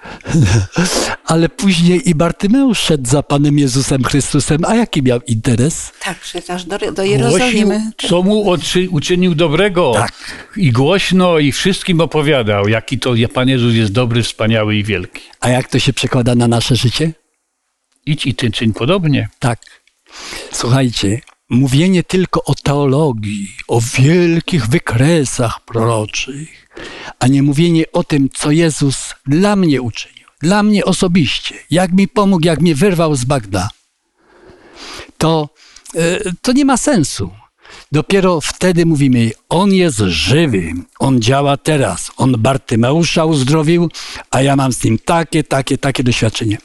Ale 1.25 1.49
później 1.49 2.09
i 2.09 2.15
Bartymeusz 2.15 2.79
szedł 2.79 3.11
za 3.11 3.23
Panem 3.23 3.59
Jezusem 3.59 4.05
Chrystusem, 4.05 4.65
a 4.65 4.75
jaki 4.75 5.03
miał 5.03 5.21
interes? 5.27 5.93
Tak, 6.01 6.25
szedł 6.25 6.53
aż 6.53 6.65
do, 6.65 6.93
do 6.93 7.03
Jerozolimy. 7.03 7.81
Głosił, 7.81 8.09
co 8.09 8.23
mu 8.23 8.51
oczy, 8.51 8.89
uczynił 8.91 9.35
dobrego. 9.35 9.93
Tak. 9.95 10.13
I 10.57 10.73
głośno 10.73 11.39
i 11.39 11.53
wszystkim 11.53 12.01
opowiadał, 12.01 12.69
jaki 12.69 12.99
to 12.99 13.15
Pan 13.35 13.49
Jezus 13.49 13.75
jest 13.75 13.93
dobry, 13.93 14.23
wspaniały 14.23 14.77
i 14.77 14.85
wielki. 14.85 15.23
A 15.41 15.49
jak 15.49 15.69
to 15.69 15.79
się 15.79 15.93
przekłada 15.93 16.35
na 16.35 16.49
nasze 16.49 16.77
życie? 16.77 17.13
Idź 18.07 18.27
i 18.27 18.35
ty 18.35 18.51
czyń 18.51 18.73
podobnie. 18.73 19.29
Tak. 19.39 19.61
Słuchajcie, 20.53 21.21
mówienie 21.49 22.03
tylko 22.03 22.45
o 22.45 22.55
teologii, 22.55 23.49
o 23.69 23.81
wielkich 23.81 24.67
wykresach 24.67 25.61
proroczych, 25.65 26.69
a 27.19 27.27
nie 27.27 27.43
mówienie 27.43 27.93
o 27.93 28.05
tym, 28.05 28.29
co 28.35 28.51
Jezus 28.51 29.15
dla 29.27 29.57
mnie 29.57 29.83
uczynił, 29.83 30.27
dla 30.41 30.63
mnie 30.63 30.85
osobiście, 30.85 31.55
jak 31.71 31.93
mi 31.93 32.09
pomógł, 32.09 32.47
jak 32.47 32.61
mnie 32.61 32.75
wyrwał 32.75 33.15
z 33.15 33.25
Bagda, 33.25 33.69
to, 35.19 35.49
e, 35.95 36.33
to 36.43 36.53
nie 36.53 36.65
ma 36.65 36.77
sensu. 36.77 37.31
Dopiero 37.93 38.41
wtedy 38.41 38.87
mówimy, 38.87 39.31
on 39.49 39.73
jest 39.73 39.99
żywy, 39.99 40.73
on 40.99 41.21
działa 41.21 41.57
teraz, 41.57 42.11
on 42.17 42.33
Bartymeusza 42.39 43.25
uzdrowił, 43.25 43.91
a 44.31 44.43
ja 44.43 44.57
mam 44.57 44.73
z 44.73 44.85
nim 44.85 44.99
takie, 44.99 45.45
takie, 45.45 45.79
takie 45.79 46.03
doświadczenie. 46.05 46.59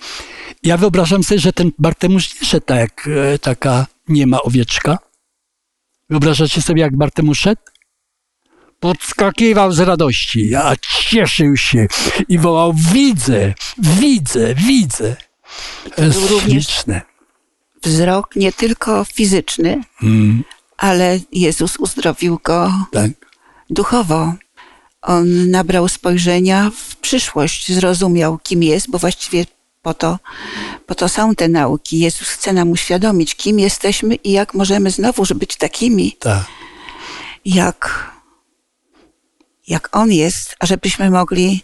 Ja 0.64 0.78
wyobrażam 0.78 1.24
sobie, 1.24 1.40
że 1.40 1.54
ten 1.54 1.72
Barteusz 1.80 2.42
nie 2.42 2.48
szedł 2.48 2.66
tak 2.66 2.80
jak 2.80 3.08
e, 3.08 3.40
taka 3.40 3.88
niema 4.08 4.42
owieczka. 4.42 4.98
Wyobrażacie 6.10 6.62
sobie, 6.62 6.82
jak 6.82 6.98
Barteusz 6.98 7.40
szedł? 7.40 7.62
Podskakiwał 8.80 9.72
z 9.72 9.80
radości, 9.80 10.56
a 10.56 10.76
cieszył 10.76 11.58
się 11.58 11.88
i 12.30 12.38
wołał, 12.38 12.74
widzę, 12.74 13.54
widzę, 13.78 14.56
widzę. 14.56 15.16
To 15.96 16.04
jest 16.04 16.20
śliczne. 16.44 17.02
Wzrok 17.84 18.36
nie 18.36 18.52
tylko 18.54 19.06
fizyczny, 19.06 19.84
Mm, 20.04 20.44
ale 20.78 21.20
Jezus 21.32 21.78
uzdrowił 21.78 22.40
go 22.44 22.74
tak. 22.92 23.12
duchowo. 23.70 24.34
On 25.02 25.52
nabrał 25.52 25.88
spojrzenia 25.88 26.72
w 26.76 26.96
przyszłość, 26.96 27.72
zrozumiał, 27.72 28.40
kim 28.44 28.64
jest, 28.64 28.90
bo 28.90 29.00
właściwie 29.00 29.46
po 29.84 29.94
to, 29.94 30.20
po 30.86 30.96
to 30.96 31.10
są 31.10 31.36
te 31.36 31.48
nauki. 31.48 32.00
Jezus 32.00 32.28
chce 32.28 32.54
nam 32.54 32.72
uświadomić, 32.72 33.36
kim 33.36 33.60
jesteśmy 33.60 34.16
i 34.16 34.32
jak 34.32 34.54
możemy 34.54 34.92
znowu 34.92 35.24
być 35.36 35.56
takimi, 35.56 36.16
tak. 36.20 36.46
jak, 37.46 38.12
jak 39.68 39.96
On 39.96 40.12
jest, 40.12 40.56
ażebyśmy 40.60 41.10
mogli, 41.12 41.62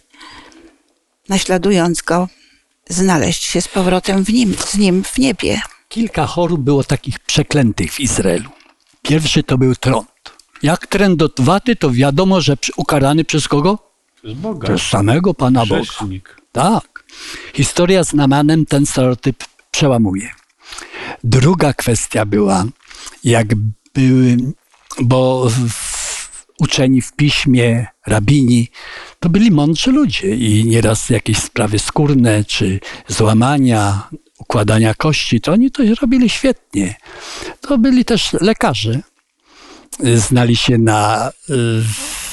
naśladując 1.28 2.02
Go, 2.02 2.28
znaleźć 2.88 3.42
się 3.42 3.60
z 3.60 3.68
powrotem 3.68 4.24
w 4.24 4.32
nim, 4.32 4.54
z 4.66 4.74
Nim 4.74 5.04
w 5.04 5.18
niebie. 5.18 5.60
Kilka 5.88 6.26
chorób 6.26 6.60
było 6.60 6.84
takich 6.84 7.18
przeklętych 7.18 7.92
w 7.92 8.00
Izraelu. 8.00 8.50
Pierwszy 9.02 9.42
to 9.42 9.58
był 9.58 9.74
trąd. 9.74 10.08
Jak 10.62 10.86
trędotwaty, 10.86 11.76
to 11.76 11.90
wiadomo, 11.90 12.40
że 12.40 12.56
ukarany 12.76 13.24
przez 13.24 13.48
kogo? 13.48 13.78
Przez 14.16 14.34
Boga. 14.34 14.68
Przez 14.68 14.82
samego 14.82 15.34
Pana 15.34 15.66
Boga. 15.66 15.82
Tak. 16.52 16.89
Historia 17.54 18.04
z 18.04 18.12
Namanem 18.12 18.66
ten 18.66 18.86
stereotyp 18.86 19.44
przełamuje. 19.70 20.30
Druga 21.24 21.72
kwestia 21.72 22.26
była, 22.26 22.64
jak 23.24 23.46
były, 23.94 24.36
bo 25.02 25.48
uczeni 26.60 27.02
w 27.02 27.12
piśmie, 27.12 27.86
rabini, 28.06 28.68
to 29.20 29.28
byli 29.28 29.50
mądrzy 29.50 29.92
ludzie 29.92 30.36
i 30.36 30.64
nieraz 30.64 31.10
jakieś 31.10 31.38
sprawy 31.38 31.78
skórne, 31.78 32.44
czy 32.44 32.80
złamania, 33.08 34.08
układania 34.38 34.94
kości, 34.94 35.40
to 35.40 35.52
oni 35.52 35.70
to 35.70 35.82
robili 36.00 36.28
świetnie. 36.28 36.94
To 37.60 37.78
byli 37.78 38.04
też 38.04 38.32
lekarze. 38.32 39.00
znali 40.14 40.56
się 40.56 40.78
na 40.78 41.30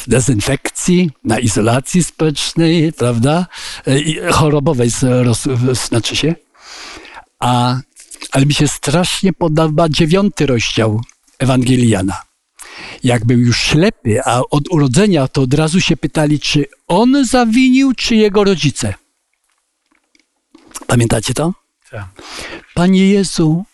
dezynfekcji, 0.07 1.11
na 1.23 1.39
izolacji 1.39 2.03
społecznej, 2.03 2.93
prawda? 2.93 3.47
Y, 3.87 4.01
i 4.01 4.19
Chorobowej, 4.31 4.89
znaczy 5.87 6.15
się. 6.15 6.35
A, 7.39 7.79
ale 8.31 8.45
mi 8.45 8.53
się 8.53 8.67
strasznie 8.67 9.33
podoba 9.33 9.89
dziewiąty 9.89 10.45
rozdział 10.45 11.01
Ewangelii 11.39 11.89
Jana. 11.89 12.21
Jak 13.03 13.25
był 13.25 13.39
już 13.39 13.61
ślepy, 13.61 14.21
a 14.25 14.41
od 14.51 14.63
urodzenia, 14.71 15.27
to 15.27 15.41
od 15.41 15.53
razu 15.53 15.81
się 15.81 15.97
pytali, 15.97 16.39
czy 16.39 16.65
on 16.87 17.25
zawinił, 17.25 17.93
czy 17.93 18.15
jego 18.15 18.43
rodzice. 18.43 18.93
Pamiętacie 20.87 21.33
to? 21.33 21.53
Tak. 21.91 22.07
Panie 22.73 23.09
Jezu, 23.09 23.65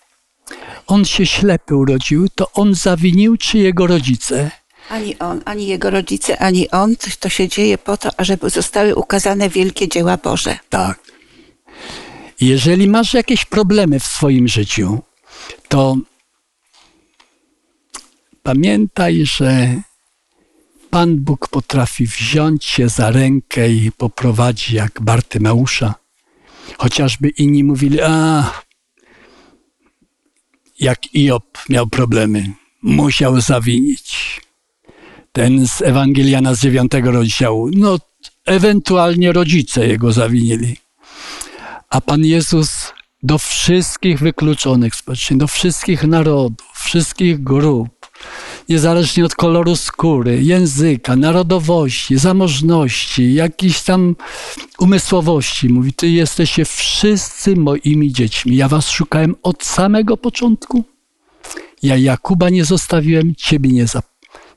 on 0.88 1.06
się 1.06 1.26
ślepy 1.26 1.76
urodził, 1.76 2.30
to 2.36 2.52
on 2.52 2.76
zawinił, 2.76 3.38
czy 3.38 3.58
jego 3.58 3.88
rodzice? 3.88 4.52
Ani 4.90 5.20
on, 5.20 5.42
ani 5.46 5.68
jego 5.68 5.90
rodzice, 5.90 6.38
ani 6.40 6.72
on. 6.72 6.96
To, 7.20 7.30
się 7.30 7.48
dzieje 7.48 7.78
po 7.78 7.98
to, 7.98 8.10
ażeby 8.20 8.50
zostały 8.50 8.96
ukazane 8.96 9.50
wielkie 9.50 9.88
dzieła 9.88 10.18
Boże. 10.18 10.58
Tak. 10.70 11.00
Jeżeli 12.42 12.88
masz 12.88 13.14
jakieś 13.14 13.46
problemy 13.46 14.00
w 14.00 14.06
swoim 14.06 14.48
życiu, 14.48 15.02
to 15.68 15.98
pamiętaj, 18.44 19.26
że 19.26 19.82
Pan 20.90 21.16
Bóg 21.20 21.48
potrafi 21.48 22.08
wziąć 22.08 22.66
cię 22.66 22.90
za 22.90 23.12
rękę 23.12 23.70
i 23.70 23.92
poprowadzi 23.92 24.76
jak 24.76 25.02
Bartymeusza. 25.02 25.96
Chociażby 26.78 27.30
inni 27.30 27.64
mówili, 27.64 28.02
a 28.02 28.44
jak 30.80 31.00
Iob 31.16 31.58
miał 31.70 31.88
problemy, 31.88 32.54
musiał 32.82 33.42
zawinić. 33.42 34.42
Ten 35.36 35.68
z 35.68 35.82
Ewangeliana 35.82 36.56
z 36.56 36.60
dziewiątego 36.60 37.12
rozdziału, 37.12 37.70
no 37.74 37.98
ewentualnie 38.46 39.32
rodzice 39.32 39.88
jego 39.88 40.12
zawinili. 40.12 40.78
A 41.90 42.02
Pan 42.02 42.26
Jezus 42.26 42.94
do 43.24 43.38
wszystkich 43.38 44.20
wykluczonych 44.20 44.96
społecznie, 44.96 45.38
do 45.38 45.48
wszystkich 45.48 46.04
narodów, 46.04 46.68
wszystkich 46.76 47.44
grup, 47.44 47.90
niezależnie 48.70 49.26
od 49.26 49.36
koloru 49.36 49.76
skóry, 49.76 50.44
języka, 50.44 51.16
narodowości, 51.16 52.18
zamożności, 52.18 53.34
jakiejś 53.34 53.82
tam 53.82 54.16
umysłowości, 54.80 55.70
mówi: 55.70 55.94
Ty 55.94 56.10
jesteście 56.10 56.66
wszyscy 56.66 57.56
moimi 57.56 58.12
dziećmi. 58.12 58.56
Ja 58.56 58.68
was 58.68 58.90
szukałem 58.90 59.36
od 59.44 59.64
samego 59.64 60.18
początku. 60.18 60.84
Ja 61.84 61.98
Jakuba 61.98 62.50
nie 62.50 62.66
zostawiłem, 62.66 63.36
ciebie 63.36 63.70
nie, 63.70 63.88
za, 63.88 64.02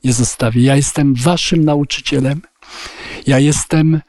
nie 0.04 0.12
zostawię. 0.12 0.62
Ja 0.62 0.76
jestem 0.76 1.14
waszym 1.14 1.64
nauczycielem. 1.64 2.42
Ja 3.26 3.38
jestem 3.38 4.00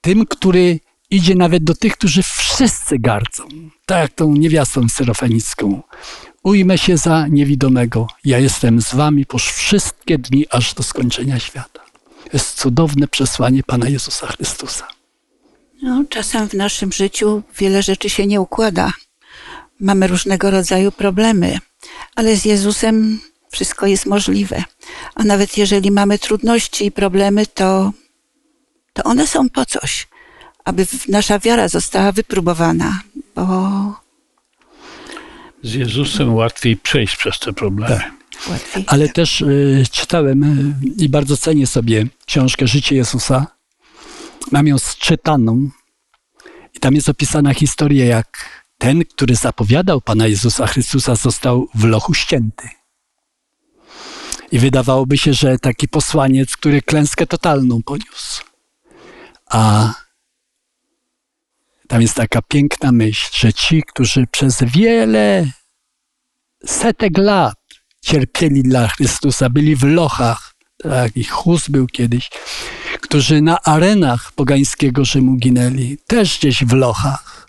tym, 0.00 0.26
który 0.26 0.80
idzie 1.10 1.34
nawet 1.34 1.64
do 1.64 1.74
tych, 1.74 1.92
którzy 1.92 2.22
wszyscy 2.22 2.98
gardzą. 2.98 3.44
Tak 3.86 4.02
jak 4.02 4.12
tą 4.12 4.32
niewiastą 4.32 4.88
syrofenicką. 4.88 5.82
Ujmę 6.42 6.78
się 6.78 6.96
za 6.96 7.26
niewidomego. 7.26 8.06
Ja 8.24 8.38
jestem 8.38 8.82
z 8.82 8.94
wami 8.94 9.26
po 9.26 9.38
wszystkie 9.38 10.18
dni, 10.18 10.46
aż 10.50 10.74
do 10.74 10.82
skończenia 10.82 11.38
świata. 11.38 11.80
Jest 12.32 12.54
cudowne 12.54 13.08
przesłanie 13.08 13.62
Pana 13.62 13.88
Jezusa 13.88 14.26
Chrystusa. 14.26 14.88
No, 15.82 16.04
czasem 16.08 16.48
w 16.48 16.54
naszym 16.54 16.92
życiu 16.92 17.42
wiele 17.58 17.82
rzeczy 17.82 18.10
się 18.10 18.26
nie 18.26 18.40
układa. 18.40 18.92
Mamy 19.80 20.06
różnego 20.06 20.50
rodzaju 20.50 20.92
problemy, 20.92 21.58
ale 22.14 22.36
z 22.36 22.44
Jezusem 22.44 23.20
wszystko 23.50 23.86
jest 23.86 24.06
możliwe. 24.06 24.64
A 25.14 25.24
nawet 25.24 25.58
jeżeli 25.58 25.90
mamy 25.90 26.18
trudności 26.18 26.86
i 26.86 26.92
problemy, 26.92 27.46
to, 27.46 27.92
to 28.92 29.02
one 29.02 29.26
są 29.26 29.48
po 29.48 29.66
coś, 29.66 30.08
aby 30.64 30.86
nasza 31.08 31.38
wiara 31.38 31.68
została 31.68 32.12
wypróbowana, 32.12 33.00
bo 33.34 33.70
Z 35.62 35.74
Jezusem 35.74 36.34
łatwiej 36.34 36.76
przejść 36.76 37.16
przez 37.16 37.38
te 37.38 37.52
problemy. 37.52 38.00
łatwiej. 38.48 38.84
Ale 38.86 39.08
też 39.08 39.40
y, 39.40 39.84
czytałem 39.90 40.42
y, 40.44 41.04
i 41.04 41.08
bardzo 41.08 41.36
cenię 41.36 41.66
sobie 41.66 42.06
książkę 42.26 42.66
Życie 42.66 42.96
Jezusa. 42.96 43.46
Mam 44.52 44.66
ją 44.66 44.78
sczytaną 44.78 45.70
i 46.74 46.80
tam 46.80 46.94
jest 46.94 47.08
opisana 47.08 47.54
historia, 47.54 48.04
jak 48.04 48.50
ten, 48.78 49.04
który 49.04 49.34
zapowiadał 49.34 50.00
Pana 50.00 50.26
Jezusa 50.26 50.66
Chrystusa, 50.66 51.14
został 51.14 51.68
w 51.74 51.84
lochu 51.84 52.14
ścięty. 52.14 52.68
I 54.52 54.58
wydawałoby 54.58 55.18
się, 55.18 55.34
że 55.34 55.58
taki 55.58 55.88
posłaniec, 55.88 56.56
który 56.56 56.82
klęskę 56.82 57.26
totalną 57.26 57.82
poniósł. 57.82 58.44
A 59.46 59.92
tam 61.88 62.02
jest 62.02 62.14
taka 62.14 62.42
piękna 62.42 62.92
myśl, 62.92 63.30
że 63.32 63.52
ci, 63.52 63.82
którzy 63.82 64.26
przez 64.26 64.62
wiele 64.62 65.46
setek 66.66 67.18
lat 67.18 67.54
cierpieli 68.00 68.62
dla 68.62 68.88
Chrystusa, 68.88 69.50
byli 69.50 69.76
w 69.76 69.82
lochach, 69.82 70.54
tak, 70.82 71.16
ich 71.16 71.30
chóz 71.30 71.68
był 71.68 71.86
kiedyś, 71.86 72.30
którzy 73.00 73.42
na 73.42 73.62
arenach 73.62 74.32
pogańskiego 74.32 75.04
Rzymu 75.04 75.36
ginęli, 75.36 75.98
też 76.06 76.38
gdzieś 76.38 76.64
w 76.64 76.72
lochach. 76.72 77.48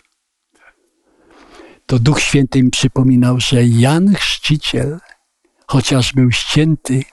To 1.86 1.98
Duch 1.98 2.20
Święty 2.20 2.58
im 2.58 2.70
przypominał, 2.70 3.40
że 3.40 3.64
Jan 3.64 4.14
Chrzciciel, 4.14 4.98
chociaż 5.68 6.12
był 6.12 6.32
ścięty, 6.32 7.04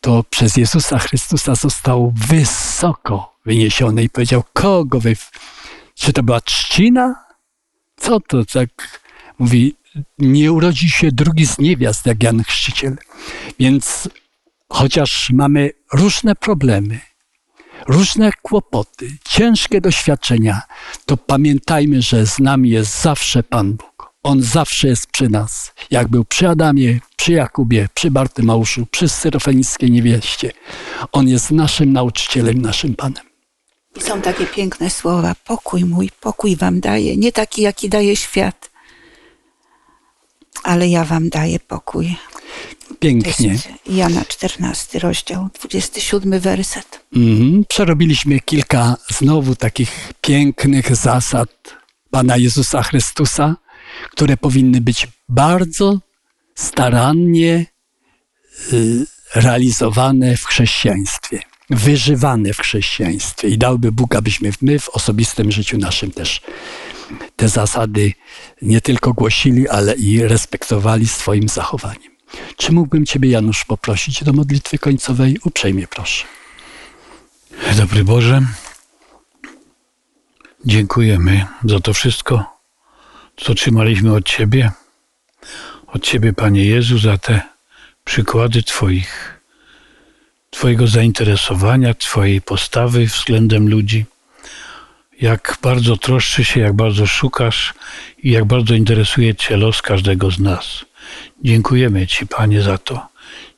to 0.00 0.24
przez 0.30 0.56
Jezusa 0.56 0.98
Chrystusa 0.98 1.54
został 1.54 2.12
wysoko 2.28 3.36
wyniesiony 3.46 4.02
i 4.02 4.10
powiedział, 4.10 4.44
kogo 4.52 5.00
wy... 5.00 5.16
Czy 5.94 6.12
to 6.12 6.22
była 6.22 6.40
trzcina? 6.40 7.24
Co 7.96 8.20
to 8.20 8.44
tak? 8.44 9.00
Mówi, 9.38 9.76
nie 10.18 10.52
urodzi 10.52 10.90
się 10.90 11.12
drugi 11.12 11.46
z 11.46 11.58
niewiast, 11.58 12.06
jak 12.06 12.22
Jan 12.22 12.44
Chrzciciel. 12.44 12.96
Więc 13.58 14.08
chociaż 14.68 15.30
mamy 15.30 15.70
różne 15.92 16.34
problemy, 16.34 17.00
różne 17.88 18.30
kłopoty, 18.42 19.16
ciężkie 19.24 19.80
doświadczenia, 19.80 20.62
to 21.06 21.16
pamiętajmy, 21.16 22.02
że 22.02 22.26
z 22.26 22.38
nami 22.38 22.70
jest 22.70 23.02
zawsze 23.02 23.42
Pan 23.42 23.72
Bóg. 23.72 23.93
On 24.24 24.42
zawsze 24.42 24.88
jest 24.88 25.06
przy 25.06 25.28
nas. 25.28 25.72
Jak 25.90 26.08
był 26.08 26.24
przy 26.24 26.48
Adamie, 26.48 27.00
przy 27.16 27.32
Jakubie, 27.32 27.88
przy 27.94 28.10
Bartymeuszu, 28.10 28.86
przy 28.90 29.08
Syrofenickiej 29.08 29.90
niewieście. 29.90 30.52
On 31.12 31.28
jest 31.28 31.50
naszym 31.50 31.92
nauczycielem, 31.92 32.62
naszym 32.62 32.94
Panem. 32.94 33.24
I 33.96 34.00
są 34.00 34.20
takie 34.20 34.46
piękne 34.46 34.90
słowa. 34.90 35.34
Pokój 35.44 35.84
mój, 35.84 36.10
pokój 36.20 36.56
wam 36.56 36.80
daję. 36.80 37.16
Nie 37.16 37.32
taki, 37.32 37.62
jaki 37.62 37.88
daje 37.88 38.16
świat, 38.16 38.70
ale 40.62 40.88
ja 40.88 41.04
wam 41.04 41.28
daję 41.28 41.60
pokój. 41.60 42.16
Pięknie. 42.98 43.48
jest 43.48 43.68
Jana 43.86 44.24
14 44.24 44.98
rozdział, 44.98 45.48
27 45.60 46.40
werset. 46.40 47.00
Mhm. 47.16 47.64
Przerobiliśmy 47.68 48.40
kilka 48.40 48.96
znowu 49.08 49.56
takich 49.56 50.12
pięknych 50.20 50.96
zasad 50.96 51.48
Pana 52.10 52.36
Jezusa 52.36 52.82
Chrystusa, 52.82 53.56
które 54.10 54.36
powinny 54.36 54.80
być 54.80 55.08
bardzo 55.28 55.98
starannie 56.54 57.66
y, 58.72 59.06
realizowane 59.34 60.36
w 60.36 60.44
chrześcijaństwie, 60.44 61.40
wyżywane 61.70 62.52
w 62.52 62.58
chrześcijaństwie. 62.58 63.48
I 63.48 63.58
dałby 63.58 63.92
Bóg, 63.92 64.14
abyśmy 64.14 64.50
my 64.62 64.78
w 64.78 64.88
osobistym 64.88 65.52
życiu 65.52 65.78
naszym 65.78 66.10
też 66.10 66.40
te 67.36 67.48
zasady 67.48 68.12
nie 68.62 68.80
tylko 68.80 69.12
głosili, 69.12 69.68
ale 69.68 69.94
i 69.94 70.22
respektowali 70.22 71.08
swoim 71.08 71.48
zachowaniem. 71.48 72.14
Czy 72.56 72.72
mógłbym 72.72 73.06
Ciebie, 73.06 73.30
Janusz, 73.30 73.64
poprosić 73.64 74.24
do 74.24 74.32
modlitwy 74.32 74.78
końcowej? 74.78 75.38
Uprzejmie 75.44 75.86
proszę. 75.86 76.24
Dobry 77.76 78.04
Boże, 78.04 78.42
dziękujemy 80.64 81.46
za 81.64 81.80
to 81.80 81.94
wszystko, 81.94 82.53
co 83.36 83.52
otrzymaliśmy 83.52 84.14
od 84.14 84.24
Ciebie, 84.24 84.72
od 85.86 86.02
Ciebie, 86.02 86.32
Panie 86.32 86.64
Jezu, 86.64 86.98
za 86.98 87.18
te 87.18 87.40
przykłady 88.04 88.62
Twoich, 88.62 89.40
Twojego 90.50 90.86
zainteresowania, 90.86 91.94
Twojej 91.94 92.40
postawy 92.40 93.06
względem 93.06 93.68
ludzi. 93.68 94.04
Jak 95.20 95.58
bardzo 95.62 95.96
troszczy 95.96 96.44
się, 96.44 96.60
jak 96.60 96.72
bardzo 96.72 97.06
szukasz 97.06 97.74
i 98.18 98.30
jak 98.30 98.44
bardzo 98.44 98.74
interesuje 98.74 99.34
Cię 99.34 99.56
los 99.56 99.82
każdego 99.82 100.30
z 100.30 100.38
nas. 100.38 100.84
Dziękujemy 101.42 102.06
Ci, 102.06 102.26
Panie, 102.26 102.62
za 102.62 102.78
to. 102.78 103.08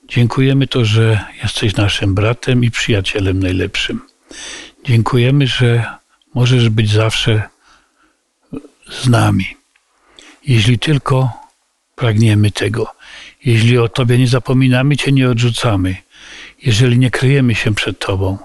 Dziękujemy 0.09 0.67
to, 0.67 0.85
że 0.85 1.25
jesteś 1.43 1.77
naszym 1.77 2.15
bratem 2.15 2.65
i 2.65 2.71
przyjacielem 2.71 3.41
najlepszym. 3.41 4.01
Dziękujemy, 4.85 5.47
że 5.47 5.85
możesz 6.35 6.69
być 6.69 6.93
zawsze 6.93 7.43
z 8.91 9.09
nami, 9.09 9.57
jeśli 10.47 10.79
tylko 10.79 11.31
pragniemy 11.97 12.51
tego, 12.51 12.97
Jeśli 13.47 13.79
o 13.79 13.89
Tobie 13.89 14.19
nie 14.19 14.29
zapominamy, 14.29 14.97
Cię 14.97 15.13
nie 15.13 15.31
odrzucamy. 15.31 15.97
Jeżeli 16.63 16.99
nie 16.99 17.11
kryjemy 17.11 17.55
się 17.55 17.75
przed 17.75 17.99
Tobą, 17.99 18.39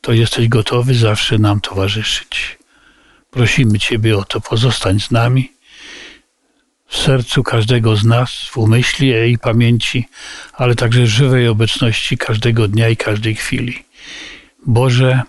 to 0.00 0.12
jesteś 0.12 0.48
gotowy 0.48 0.94
zawsze 0.94 1.38
nam 1.38 1.60
towarzyszyć. 1.60 2.58
Prosimy 3.30 3.78
Ciebie 3.78 4.18
o 4.18 4.24
to, 4.24 4.40
pozostań 4.40 5.00
z 5.00 5.10
nami 5.10 5.52
w 6.86 6.96
sercu 6.96 7.42
każdego 7.42 7.96
z 7.96 8.04
nas, 8.04 8.30
w 8.50 8.56
umyśle 8.58 9.28
i 9.28 9.38
pamięci, 9.38 10.08
ale 10.52 10.74
także 10.74 11.06
żywej 11.06 11.48
obecności 11.48 12.18
każdego 12.18 12.68
dnia 12.68 12.88
i 12.88 12.96
każdej 12.96 13.34
chwili. 13.34 13.84
Boże, 14.66 15.22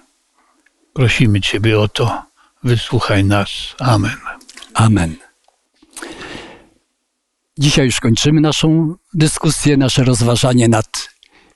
prosimy 0.93 1.41
Ciebie 1.41 1.79
o 1.79 1.87
to, 1.87 2.23
wysłuchaj 2.63 3.23
nas. 3.23 3.49
Amen. 3.79 4.17
Amen. 4.73 5.24
Dzisiaj 7.59 7.85
już 7.85 7.99
kończymy 7.99 8.41
naszą 8.41 8.95
dyskusję, 9.13 9.77
nasze 9.77 10.03
rozważanie 10.03 10.67
nad 10.67 11.09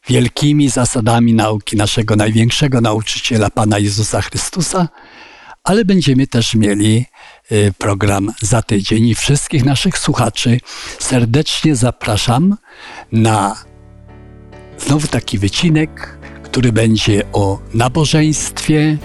wielkimi 0.07 0.69
zasadami 0.69 1.33
nauki 1.33 1.77
naszego 1.77 2.15
największego 2.15 2.81
nauczyciela, 2.81 3.49
Pana 3.49 3.79
Jezusa 3.79 4.21
Chrystusa, 4.21 4.87
ale 5.63 5.85
będziemy 5.85 6.27
też 6.27 6.55
mieli 6.55 7.05
y, 7.51 7.73
program 7.77 8.33
za 8.41 8.61
tydzień 8.61 9.07
i 9.07 9.15
wszystkich 9.15 9.65
naszych 9.65 9.97
słuchaczy 9.97 10.59
serdecznie 10.99 11.75
zapraszam 11.75 12.57
na 13.11 13.55
znowu 14.77 15.07
taki 15.07 15.37
wycinek, 15.37 16.19
który 16.43 16.71
będzie 16.71 17.31
o 17.33 17.59
nabożeństwie 17.73 18.97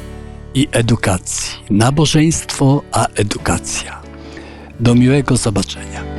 i 0.54 0.68
edukacji. 0.72 1.52
Nabożeństwo 1.70 2.82
a 2.92 3.06
edukacja. 3.06 4.02
Do 4.80 4.94
miłego 4.94 5.36
zobaczenia. 5.36 6.13